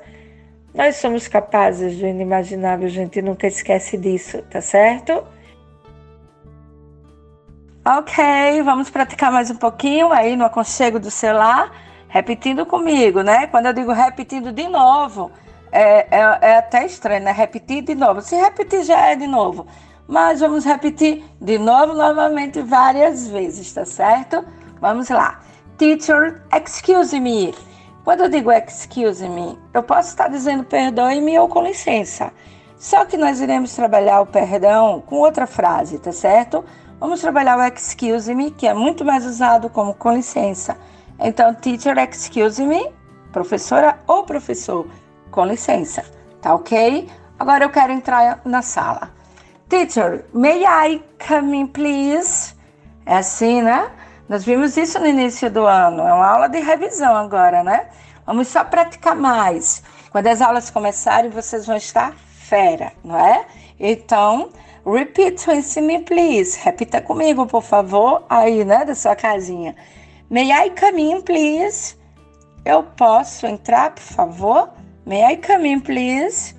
[0.74, 5.24] Nós somos capazes do inimaginável, gente nunca esquece disso, tá certo?
[7.82, 8.22] Ok,
[8.62, 11.72] vamos praticar mais um pouquinho aí no aconchego do celular,
[12.16, 13.46] repetindo comigo, né?
[13.46, 15.30] Quando eu digo repetindo de novo,
[15.70, 17.32] é, é, é até estranho, né?
[17.32, 18.22] Repetir de novo.
[18.22, 19.66] Se repetir já é de novo.
[20.08, 24.44] Mas vamos repetir de novo, novamente, várias vezes, tá certo?
[24.80, 25.40] Vamos lá.
[25.76, 27.54] Teacher, excuse me.
[28.02, 32.32] Quando eu digo excuse me, eu posso estar dizendo perdoe-me ou com licença.
[32.78, 36.64] Só que nós iremos trabalhar o perdão com outra frase, tá certo?
[37.00, 40.78] Vamos trabalhar o excuse me, que é muito mais usado como com licença.
[41.18, 42.92] Então, teacher, excuse me,
[43.32, 44.86] professora ou professor,
[45.30, 46.04] com licença,
[46.40, 47.08] tá ok?
[47.38, 49.10] Agora eu quero entrar na sala.
[49.68, 52.54] Teacher, may I come in, please?
[53.04, 53.90] É assim, né?
[54.28, 56.02] Nós vimos isso no início do ano.
[56.02, 57.88] É uma aula de revisão agora, né?
[58.24, 59.82] Vamos só praticar mais.
[60.10, 63.44] Quando as aulas começarem, vocês vão estar fera, não é?
[63.78, 64.50] Então,
[64.84, 66.58] repeat with me, please.
[66.62, 69.76] Repita comigo, por favor, aí, né, da sua casinha.
[70.28, 71.96] May I come in, please?
[72.64, 74.70] Eu posso entrar, por favor?
[75.06, 76.52] May I come in, please?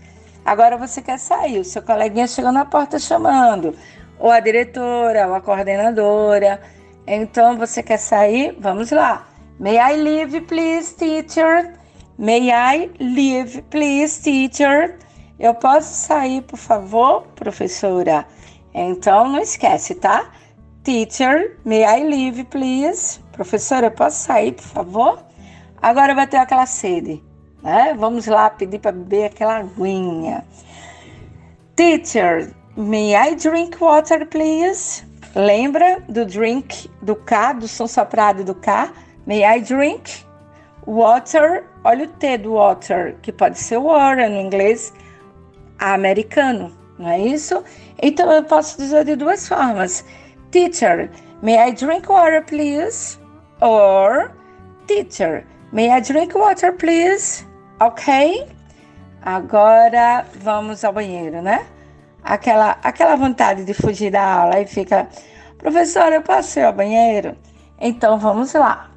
[0.45, 3.75] Agora você quer sair, o seu coleguinha chegou na porta chamando,
[4.17, 6.61] ou a diretora, ou a coordenadora.
[7.05, 8.55] Então você quer sair?
[8.57, 9.27] Vamos lá.
[9.59, 11.73] May I leave, please, teacher?
[12.17, 14.97] May I leave, please, teacher?
[15.37, 18.25] Eu posso sair, por favor, professora?
[18.73, 20.31] Então não esquece, tá?
[20.83, 23.19] Teacher, may I leave, please?
[23.37, 25.19] Professora, posso sair, por favor?
[25.79, 27.23] Agora bateu aquela sede,
[27.61, 27.93] né?
[27.95, 30.43] Vamos lá pedir para beber aquela aguinha.
[31.75, 35.05] Teacher, may I drink water, please?
[35.35, 38.91] Lembra do drink do K, do som soprado do K?
[39.27, 40.25] May I drink
[40.87, 41.63] water?
[41.83, 44.91] Olha o T do water, que pode ser water no inglês
[45.77, 47.63] americano, não é isso?
[48.01, 50.03] Então eu posso dizer de duas formas.
[50.49, 51.11] Teacher,
[51.43, 53.26] may I drink water, please?
[53.61, 54.31] Or,
[54.85, 57.45] teacher, may I drink water, please?
[57.79, 58.47] Ok?
[59.21, 61.65] Agora vamos ao banheiro, né?
[62.23, 65.07] Aquela, aquela vontade de fugir da aula e fica,
[65.57, 67.35] professora, eu posso ir ao banheiro?
[67.79, 68.91] Então vamos lá.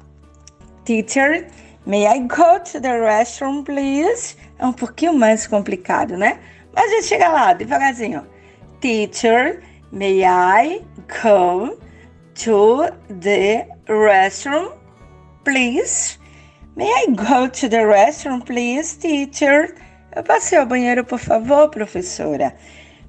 [0.85, 1.47] Teacher,
[1.85, 4.37] may I go to the restroom, please?
[4.59, 6.39] É um pouquinho mais complicado, né?
[6.73, 8.27] Mas a gente chega lá, devagarzinho.
[8.79, 9.61] Teacher,
[9.91, 10.85] may I
[11.23, 11.77] go
[12.35, 12.85] to
[13.19, 14.71] the restroom,
[15.43, 16.17] please?
[16.75, 19.75] May I go to the restroom, please, teacher?
[20.15, 22.53] Eu passei ao banheiro, por favor, professora.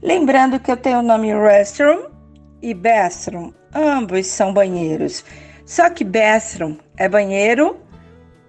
[0.02, 2.06] Lembrando que eu tenho o nome restroom
[2.60, 3.52] e bathroom.
[3.74, 5.24] Ambos são banheiros.
[5.64, 7.80] Só que bathroom é banheiro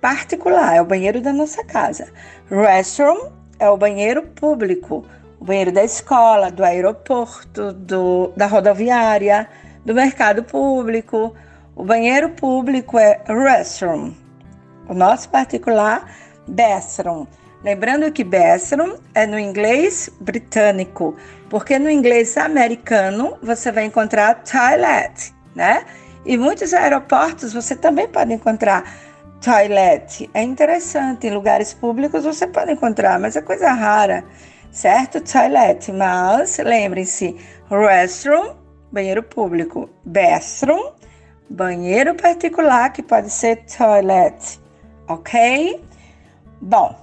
[0.01, 2.11] particular, é o banheiro da nossa casa.
[2.49, 5.05] Restroom é o banheiro público,
[5.39, 9.47] o banheiro da escola, do aeroporto, do, da rodoviária,
[9.85, 11.33] do mercado público.
[11.75, 14.13] O banheiro público é restroom.
[14.87, 16.07] O nosso particular,
[16.47, 17.25] bathroom.
[17.63, 21.15] Lembrando que bathroom é no inglês britânico,
[21.49, 25.85] porque no inglês americano você vai encontrar toilet, né?
[26.25, 28.83] E muitos aeroportos você também pode encontrar
[29.41, 30.29] toilet.
[30.33, 34.23] É interessante, em lugares públicos você pode encontrar, mas é coisa rara,
[34.71, 35.21] certo?
[35.21, 35.91] Toilet.
[35.91, 37.35] Mas lembrem-se:
[37.69, 38.55] restroom,
[38.91, 40.91] banheiro público, bathroom,
[41.49, 44.59] banheiro particular, que pode ser toilet,
[45.07, 45.83] ok?
[46.61, 46.95] Bom,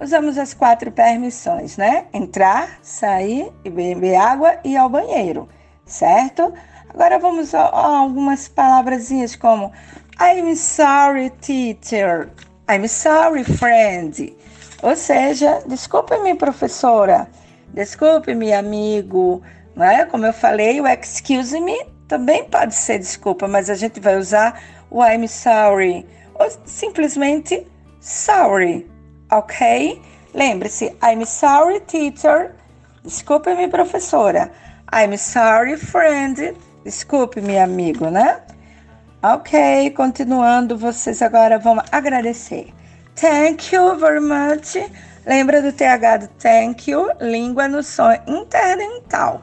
[0.00, 2.06] usamos as quatro permissões, né?
[2.12, 5.48] Entrar, sair beber água e ir ao banheiro,
[5.84, 6.52] certo?
[6.88, 9.72] Agora vamos a, a algumas palavrazinhas como
[10.20, 12.30] I'm sorry, teacher.
[12.68, 14.34] I'm sorry, friend.
[14.82, 17.28] Ou seja, desculpe-me, professora.
[17.74, 19.42] Desculpe-me, amigo.
[19.74, 20.06] Não é?
[20.06, 24.60] Como eu falei, o excuse me também pode ser desculpa, mas a gente vai usar
[24.90, 27.66] o I'm sorry ou simplesmente
[28.00, 28.86] sorry,
[29.30, 30.00] ok?
[30.34, 32.54] Lembre-se, I'm sorry, teacher.
[33.02, 34.50] Desculpe-me, professora.
[34.92, 36.54] I'm sorry, friend.
[36.84, 38.40] Desculpe-me, amigo, né?
[39.22, 42.72] Ok, continuando, vocês agora vão agradecer.
[43.16, 44.76] Thank you very much.
[45.26, 47.10] Lembra do TH do thank you?
[47.20, 49.42] Língua no som interdental,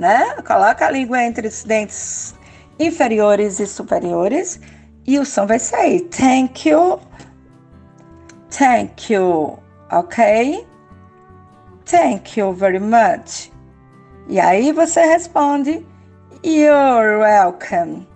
[0.00, 0.34] né?
[0.46, 2.34] Coloca a língua entre os dentes
[2.78, 4.58] inferiores e superiores
[5.06, 6.00] e o som vai sair.
[6.08, 6.98] Thank you.
[8.50, 9.58] Thank you.
[9.92, 10.66] Ok?
[11.84, 13.52] Thank you very much.
[14.26, 15.86] E aí você responde
[16.42, 18.08] You're welcome.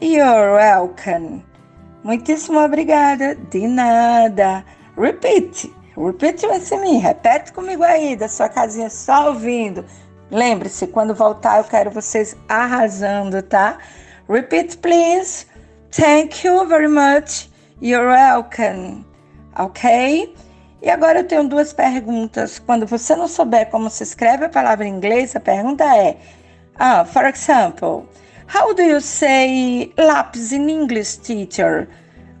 [0.00, 1.44] You're welcome.
[2.04, 3.34] Muitíssimo obrigada.
[3.50, 4.64] De nada.
[4.96, 5.74] Repeat.
[5.96, 6.98] Repeat with me.
[6.98, 9.84] Repete comigo aí, da sua casinha, só ouvindo.
[10.30, 13.78] Lembre-se, quando voltar, eu quero vocês arrasando, tá?
[14.28, 15.46] Repeat, please.
[15.90, 17.48] Thank you very much.
[17.80, 19.04] You're welcome.
[19.56, 20.34] Ok?
[20.82, 22.58] E agora eu tenho duas perguntas.
[22.58, 26.18] Quando você não souber como se escreve a palavra em inglês, a pergunta é:
[26.78, 28.08] ah, for example,
[28.54, 31.88] how do you say lápis in English, teacher?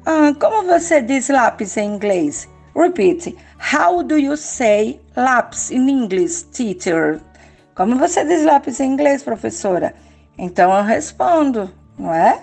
[0.04, 2.48] Ah, como você diz lápis em inglês?
[2.74, 3.36] Repeat.
[3.58, 7.20] How do you say lápis in English, teacher?
[7.76, 9.94] Como você diz lápis em inglês, professora?
[10.38, 12.40] Então eu respondo, não é?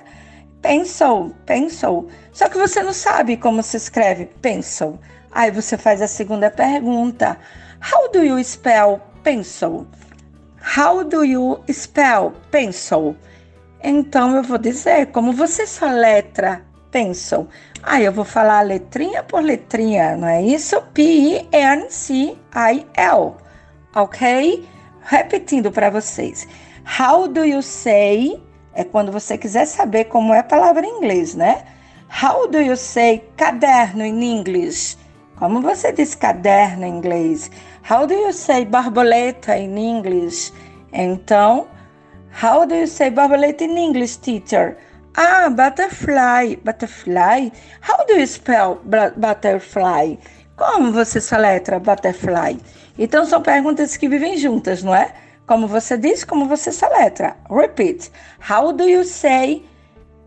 [0.61, 2.07] Pencil, pencil.
[2.31, 4.99] Só que você não sabe como se escreve pencil.
[5.31, 7.35] Aí você faz a segunda pergunta.
[7.91, 9.87] How do you spell pencil?
[10.77, 13.17] How do you spell pencil?
[13.83, 16.61] Então eu vou dizer como você soletra
[16.91, 17.47] pencil.
[17.81, 20.79] Aí eu vou falar letrinha por letrinha, não é isso?
[20.93, 21.43] P-E-N-C-I-L.
[23.95, 24.72] Ok?
[25.05, 26.47] Repetindo para vocês.
[26.99, 28.41] How do you say?
[28.73, 31.63] É quando você quiser saber como é a palavra em inglês, né?
[32.21, 34.97] How do you say caderno in English?
[35.37, 37.51] Como você diz caderno em inglês?
[37.89, 40.53] How do you say borboleta in English?
[40.91, 41.67] Então,
[42.41, 44.77] how do you say borboleta in English, teacher?
[45.15, 47.51] Ah, butterfly, butterfly.
[47.81, 48.81] How do you spell
[49.17, 50.17] butterfly?
[50.55, 52.59] Como você soletra butterfly?
[52.97, 55.13] Então são perguntas que vivem juntas, não é?
[55.47, 57.35] Como você diz, como você soletra.
[57.49, 58.11] Repeat.
[58.49, 59.65] How do you say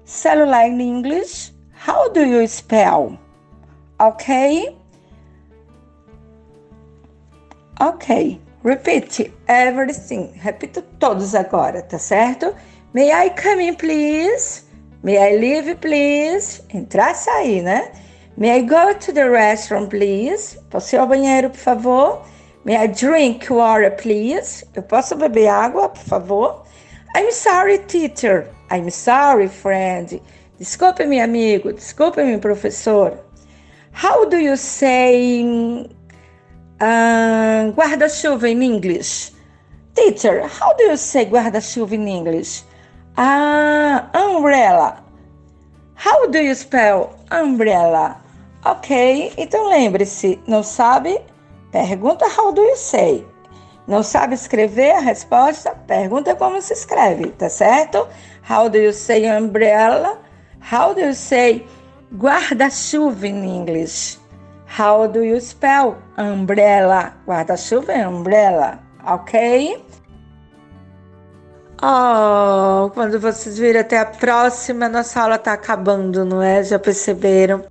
[0.04, 1.54] celular in English?
[1.86, 3.18] How do you spell?
[4.00, 4.76] Okay?
[7.80, 8.40] Ok.
[8.64, 10.32] Repeat everything.
[10.42, 12.54] Repito todos agora, tá certo?
[12.92, 14.64] May I come in, please?
[15.02, 16.62] May I leave, please?
[16.74, 17.92] Entrar sair, né?
[18.36, 20.58] May I go to the restroom, please?
[20.68, 22.22] Posso ir ao banheiro, por favor?
[22.66, 24.66] May I drink water, please?
[24.74, 26.64] Eu posso beber água, por favor?
[27.16, 28.48] I'm sorry, teacher.
[28.72, 30.20] I'm sorry, friend.
[30.58, 31.72] Desculpe, meu amigo.
[31.72, 33.18] Desculpe, meu professor.
[33.92, 35.86] How do you say
[36.78, 39.32] Uh, guarda-chuva in English.
[39.94, 42.64] Teacher, how do you say guarda-chuva in English?
[43.16, 45.02] Ah, umbrella.
[45.94, 48.20] How do you spell umbrella?
[48.66, 51.18] Ok, então lembre-se, não sabe?
[51.76, 53.26] Pergunta how do you say.
[53.86, 55.74] Não sabe escrever a resposta?
[55.86, 58.08] Pergunta como se escreve, tá certo?
[58.48, 60.18] How do you say umbrella?
[60.72, 61.66] How do you say
[62.14, 64.18] guarda-chuva in English?
[64.78, 67.12] How do you spell umbrella?
[67.26, 69.84] Guarda-chuva é umbrella, ok?
[71.82, 76.64] Oh, quando vocês virem até a próxima, nossa aula tá acabando, não é?
[76.64, 77.66] Já perceberam?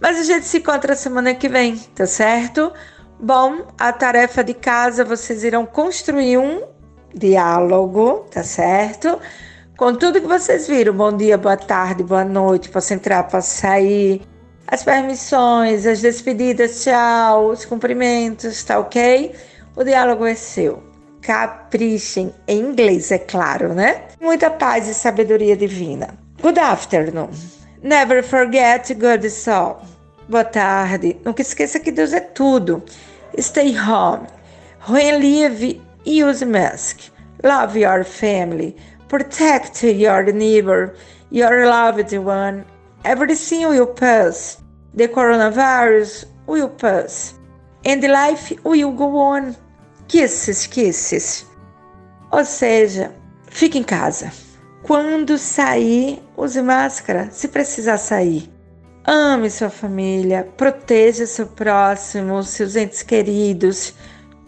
[0.00, 2.72] Mas a gente se encontra semana que vem, tá certo?
[3.24, 6.62] Bom, a tarefa de casa vocês irão construir um
[7.14, 9.18] diálogo, tá certo?
[9.78, 14.20] Com tudo que vocês viram, bom dia, boa tarde, boa noite, posso entrar, posso sair,
[14.66, 19.34] as permissões, as despedidas, tchau, os cumprimentos, tá ok?
[19.74, 20.82] O diálogo é seu.
[21.22, 24.02] Caprichem em inglês, é claro, né?
[24.20, 26.08] Muita paz e sabedoria divina.
[26.42, 27.30] Good afternoon.
[27.82, 29.78] Never forget good soul.
[30.28, 31.16] Boa tarde.
[31.24, 32.82] Nunca esqueça que Deus é tudo.
[33.38, 34.26] Stay home.
[34.88, 37.10] Leave, use mask.
[37.42, 38.76] Love your family.
[39.08, 40.96] Protect your neighbor,
[41.30, 42.64] your loved one,
[43.04, 44.62] Everything will pass.
[44.94, 47.34] The coronavirus will pass.
[47.84, 49.54] And life will go on.
[50.08, 51.44] Kisses, kisses.
[52.32, 53.12] Ou seja,
[53.50, 54.32] fique em casa.
[54.82, 58.50] Quando sair, use máscara, se precisar sair.
[59.06, 63.92] Ame sua família, proteja seu próximo, seus entes queridos.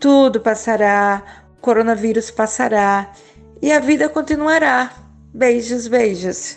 [0.01, 1.23] Tudo passará,
[1.59, 3.13] o coronavírus passará
[3.61, 4.93] e a vida continuará.
[5.35, 6.57] Beijos, beijos.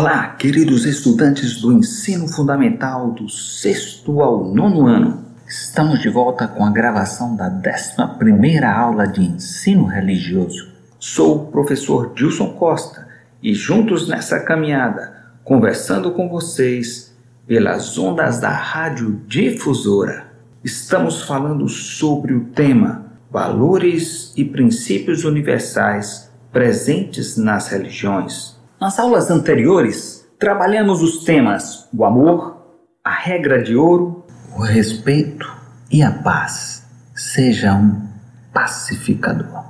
[0.00, 5.26] Olá, queridos estudantes do ensino fundamental do sexto ao nono ano.
[5.46, 10.70] Estamos de volta com a gravação da 11 aula de ensino religioso.
[10.98, 13.08] Sou o professor Dilson Costa
[13.42, 17.14] e juntos nessa caminhada, conversando com vocês
[17.46, 20.28] pelas ondas da Rádio Difusora,
[20.64, 28.58] estamos falando sobre o tema Valores e Princípios Universais presentes nas religiões.
[28.80, 34.24] Nas aulas anteriores, trabalhamos os temas o amor, a regra de ouro,
[34.56, 35.46] o respeito
[35.92, 36.82] e a paz.
[37.14, 38.08] Seja um
[38.54, 39.64] pacificador.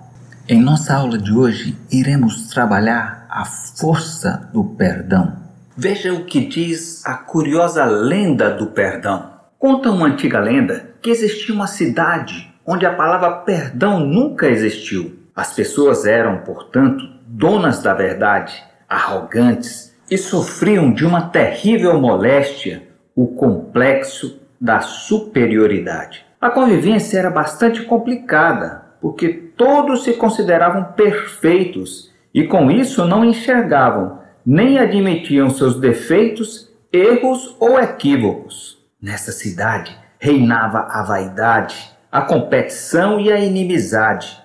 [0.49, 5.37] Em nossa aula de hoje, iremos trabalhar a força do perdão.
[5.77, 9.29] Veja o que diz a curiosa lenda do perdão.
[9.59, 15.19] Conta uma antiga lenda que existia uma cidade onde a palavra perdão nunca existiu.
[15.35, 22.83] As pessoas eram, portanto, donas da verdade, arrogantes e sofriam de uma terrível moléstia,
[23.15, 26.27] o complexo da superioridade.
[26.41, 34.19] A convivência era bastante complicada, porque todos se consideravam perfeitos e com isso não enxergavam
[34.45, 38.79] nem admitiam seus defeitos, erros ou equívocos.
[39.01, 44.40] Nessa cidade reinava a vaidade, a competição e a inimizade.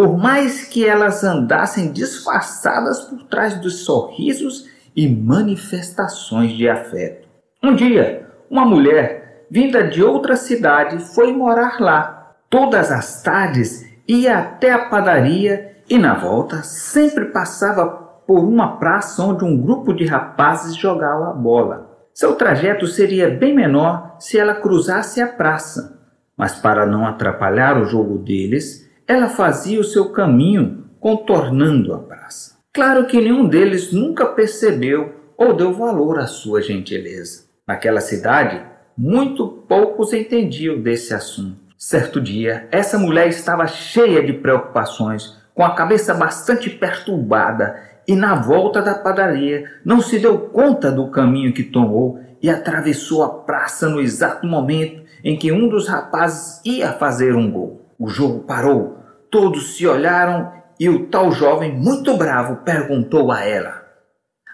[0.00, 4.66] Por mais que elas andassem disfarçadas por trás dos sorrisos
[4.96, 7.28] e manifestações de afeto.
[7.62, 12.34] Um dia, uma mulher vinda de outra cidade foi morar lá.
[12.48, 19.22] Todas as tardes ia até a padaria e na volta sempre passava por uma praça
[19.22, 22.08] onde um grupo de rapazes jogava bola.
[22.14, 26.00] Seu trajeto seria bem menor se ela cruzasse a praça,
[26.34, 32.54] mas para não atrapalhar o jogo deles, ela fazia o seu caminho contornando a praça.
[32.72, 37.46] Claro que nenhum deles nunca percebeu ou deu valor à sua gentileza.
[37.66, 38.62] Naquela cidade,
[38.96, 41.58] muito poucos entendiam desse assunto.
[41.76, 48.36] Certo dia, essa mulher estava cheia de preocupações, com a cabeça bastante perturbada, e na
[48.36, 53.88] volta da padaria não se deu conta do caminho que tomou e atravessou a praça
[53.88, 57.80] no exato momento em que um dos rapazes ia fazer um gol.
[57.98, 58.99] O jogo parou,
[59.30, 63.84] todos se olharam e o tal jovem, muito bravo, perguntou a ela: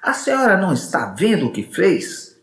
[0.03, 2.37] A senhora não está vendo o que fez?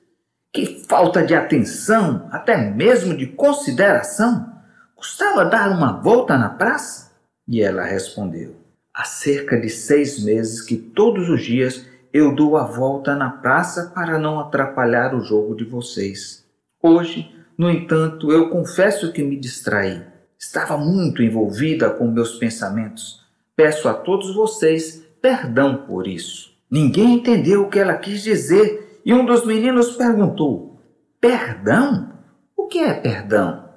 [0.51, 4.51] Que falta de atenção, até mesmo de consideração!
[4.95, 7.11] Custava dar uma volta na praça?
[7.47, 8.55] E ela respondeu:
[8.93, 13.91] Há cerca de seis meses que todos os dias eu dou a volta na praça
[13.93, 16.45] para não atrapalhar o jogo de vocês.
[16.81, 20.12] Hoje, no entanto, eu confesso que me distraí.
[20.43, 23.25] Estava muito envolvida com meus pensamentos.
[23.55, 26.51] Peço a todos vocês perdão por isso.
[26.69, 30.81] Ninguém entendeu o que ela quis dizer e um dos meninos perguntou:
[31.19, 32.09] Perdão?
[32.57, 33.69] O que é perdão?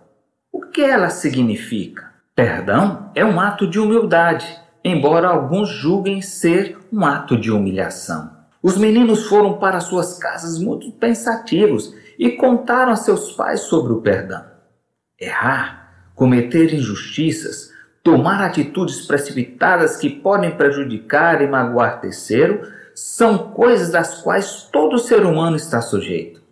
[0.53, 2.13] O que ela significa?
[2.35, 8.29] Perdão é um ato de humildade, embora alguns julguem ser um ato de humilhação.
[8.61, 14.01] Os meninos foram para suas casas muito pensativos e contaram a seus pais sobre o
[14.01, 14.45] perdão.
[15.19, 15.86] Errar,
[16.17, 17.71] cometer injustiças,
[18.03, 22.63] tomar atitudes precipitadas que podem prejudicar e magoar terceiro
[22.95, 26.43] são coisas das quais todo ser humano está sujeito.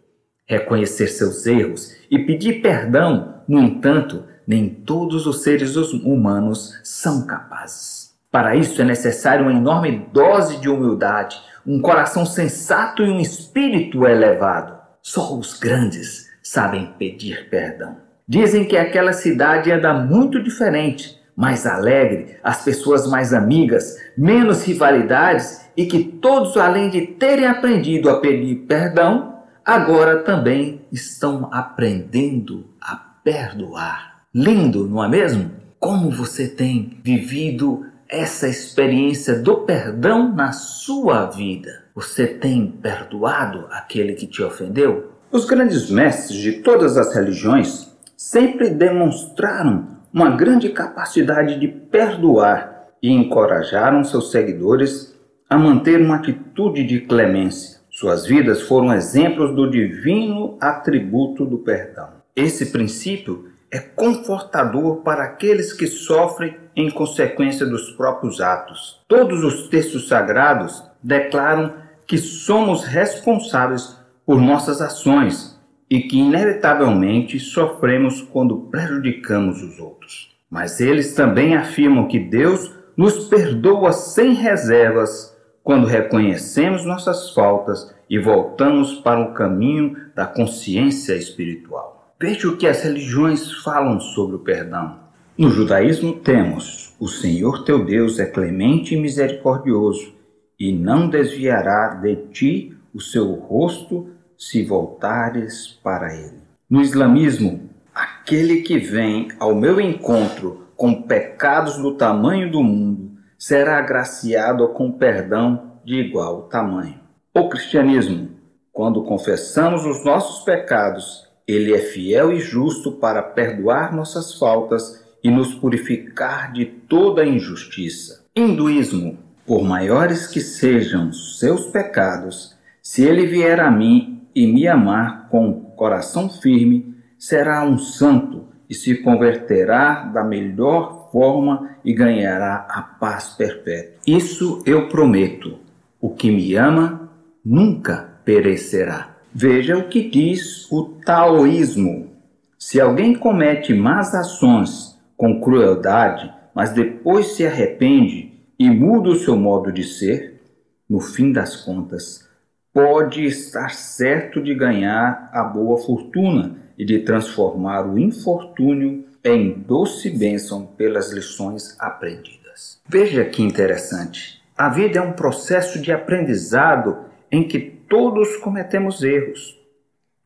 [0.47, 8.15] Reconhecer seus erros e pedir perdão, no entanto, nem todos os seres humanos são capazes.
[8.31, 14.07] Para isso é necessário uma enorme dose de humildade, um coração sensato e um espírito
[14.07, 14.77] elevado.
[15.01, 18.04] Só os grandes sabem pedir perdão.
[18.27, 25.61] Dizem que aquela cidade anda muito diferente, mais alegre, as pessoas mais amigas, menos rivalidades
[25.77, 32.97] e que todos, além de terem aprendido a pedir perdão, agora também estão aprendendo a
[33.23, 34.23] perdoar.
[34.35, 35.51] Lindo, não é mesmo?
[35.79, 41.85] Como você tem vivido essa experiência do perdão na sua vida?
[41.95, 45.11] Você tem perdoado aquele que te ofendeu?
[45.31, 53.11] Os grandes mestres de todas as religiões sempre demonstraram uma grande capacidade de perdoar e
[53.11, 55.15] encorajaram seus seguidores
[55.49, 57.81] a manter uma atitude de clemência.
[57.91, 62.09] Suas vidas foram exemplos do divino atributo do perdão.
[62.35, 69.01] Esse princípio é confortador para aqueles que sofrem em consequência dos próprios atos.
[69.09, 71.75] Todos os textos sagrados declaram
[72.07, 75.54] que somos responsáveis por nossas ações
[75.95, 80.35] e que inevitavelmente sofremos quando prejudicamos os outros.
[80.51, 88.19] Mas eles também afirmam que Deus nos perdoa sem reservas quando reconhecemos nossas faltas e
[88.19, 92.13] voltamos para o caminho da consciência espiritual.
[92.21, 94.99] Veja o que as religiões falam sobre o perdão.
[95.39, 100.13] No judaísmo temos: o Senhor teu Deus é clemente e misericordioso,
[100.59, 104.09] e não desviará de ti o seu rosto
[104.39, 106.43] se voltares para ele.
[106.69, 113.79] No islamismo, aquele que vem ao meu encontro com pecados do tamanho do mundo será
[113.79, 116.99] agraciado com perdão de igual tamanho.
[117.35, 118.31] O cristianismo,
[118.73, 125.31] quando confessamos os nossos pecados ele é fiel e justo para perdoar nossas faltas e
[125.31, 128.25] nos purificar de toda injustiça.
[128.35, 132.55] Hinduísmo, por maiores que sejam seus pecados,
[132.87, 138.75] Se ele vier a mim e me amar com coração firme, será um santo e
[138.75, 144.01] se converterá da melhor forma e ganhará a paz perpétua.
[144.07, 145.59] Isso eu prometo.
[146.01, 147.11] O que me ama
[147.45, 149.17] nunca perecerá.
[149.33, 152.11] Veja o que diz o taoísmo.
[152.59, 159.37] Se alguém comete más ações com crueldade, mas depois se arrepende e muda o seu
[159.37, 160.41] modo de ser,
[160.89, 162.29] no fim das contas,
[162.75, 170.11] pode estar certo de ganhar a boa fortuna e de transformar o infortúnio em doce
[170.11, 172.81] bênção pelas lições aprendidas.
[172.89, 174.43] Veja que interessante.
[174.59, 179.57] A vida é um processo de aprendizado em que todos cometemos erros.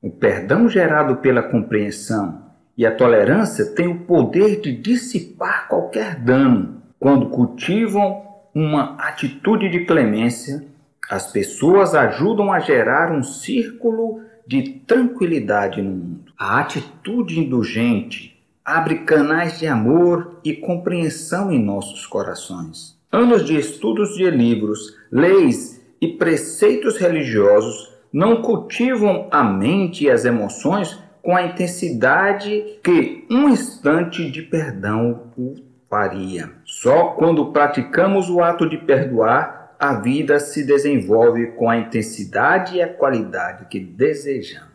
[0.01, 2.43] O perdão gerado pela compreensão
[2.77, 6.83] e a tolerância têm o poder de dissipar qualquer dano.
[6.99, 8.23] Quando cultivam
[8.55, 10.65] uma atitude de clemência,
[11.09, 16.33] as pessoas ajudam a gerar um círculo de tranquilidade no mundo.
[16.39, 22.99] A atitude indulgente abre canais de amor e compreensão em nossos corações.
[23.11, 30.25] Anos de estudos de livros, leis e preceitos religiosos não cultivam a mente e as
[30.25, 35.57] emoções com a intensidade que um instante de perdão o
[35.89, 36.51] faria.
[36.65, 42.83] Só quando praticamos o ato de perdoar a vida se desenvolve com a intensidade e
[42.83, 44.69] a qualidade que desejamos.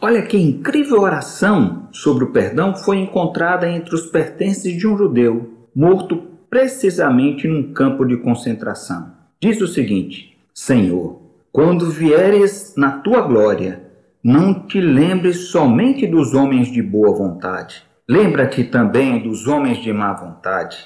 [0.00, 5.68] Olha que incrível oração sobre o perdão foi encontrada entre os pertences de um judeu
[5.74, 6.16] morto
[6.48, 9.12] precisamente num campo de concentração.
[9.40, 11.20] Diz o seguinte: Senhor,
[11.50, 13.82] quando vieres na tua glória,
[14.22, 20.12] não te lembres somente dos homens de boa vontade, lembra-te também dos homens de má
[20.12, 20.78] vontade.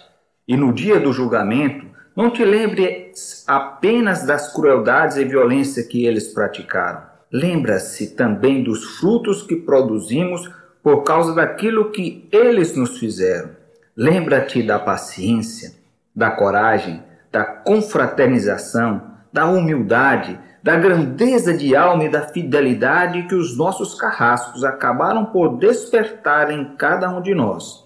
[0.47, 1.90] E no dia do julgamento,
[2.21, 7.01] não te lembres apenas das crueldades e violência que eles praticaram.
[7.33, 10.51] Lembra-se também dos frutos que produzimos
[10.83, 13.53] por causa daquilo que eles nos fizeram.
[13.97, 15.73] Lembra-te da paciência,
[16.15, 17.03] da coragem,
[17.33, 19.01] da confraternização,
[19.33, 25.57] da humildade, da grandeza de alma e da fidelidade que os nossos carrascos acabaram por
[25.57, 27.83] despertar em cada um de nós.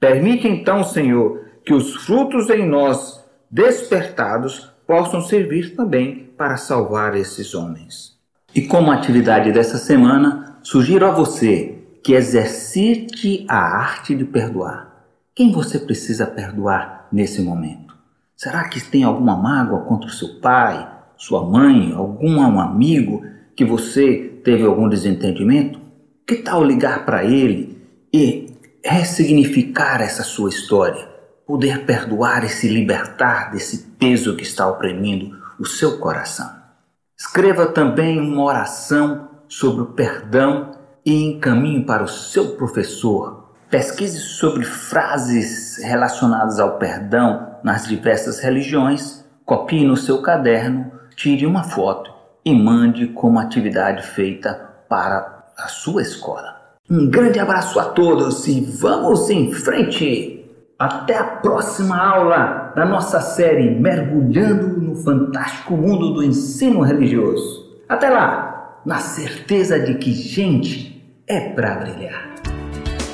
[0.00, 7.54] Permite então, Senhor, que os frutos em nós despertados possam servir também para salvar esses
[7.54, 8.16] homens.
[8.54, 15.04] E como atividade dessa semana, sugiro a você que exercite a arte de perdoar.
[15.34, 17.96] Quem você precisa perdoar nesse momento?
[18.36, 23.24] Será que tem alguma mágoa contra o seu pai, sua mãe, algum amigo
[23.54, 25.80] que você teve algum desentendimento?
[26.26, 27.82] Que tal ligar para ele
[28.12, 28.46] e
[28.84, 31.15] ressignificar essa sua história?
[31.46, 36.50] Poder perdoar e se libertar desse peso que está oprimindo o seu coração.
[37.16, 40.72] Escreva também uma oração sobre o perdão
[41.04, 43.54] e encaminhe para o seu professor.
[43.70, 51.62] Pesquise sobre frases relacionadas ao perdão nas diversas religiões, copie no seu caderno, tire uma
[51.62, 52.12] foto
[52.44, 54.54] e mande como atividade feita
[54.88, 56.56] para a sua escola.
[56.88, 60.45] Um grande abraço a todos e vamos em frente!
[60.78, 67.64] Até a próxima aula da nossa série Mergulhando no Fantástico Mundo do Ensino Religioso.
[67.88, 72.34] Até lá, na certeza de que gente é para brilhar.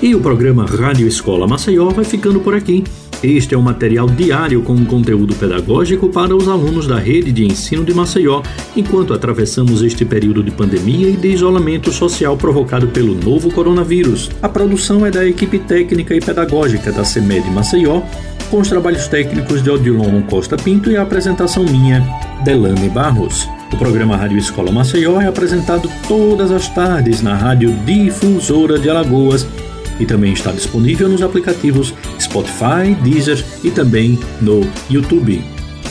[0.03, 2.83] E o programa Rádio Escola Maceió vai ficando por aqui.
[3.23, 7.85] Este é um material diário com conteúdo pedagógico para os alunos da rede de ensino
[7.85, 8.43] de Maceió,
[8.74, 14.28] enquanto atravessamos este período de pandemia e de isolamento social provocado pelo novo coronavírus.
[14.43, 18.03] A produção é da equipe técnica e pedagógica da CEMED Maceió,
[18.51, 22.05] com os trabalhos técnicos de Odilon Costa Pinto e a apresentação minha,
[22.44, 23.49] Delane Barros.
[23.73, 29.47] O programa Rádio Escola Maceió é apresentado todas as tardes na Rádio Difusora de Alagoas
[29.98, 34.60] e também está disponível nos aplicativos Spotify, Deezer e também no
[34.90, 35.43] YouTube.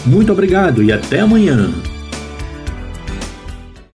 [0.06, 1.91] Muito obrigado e até amanhã!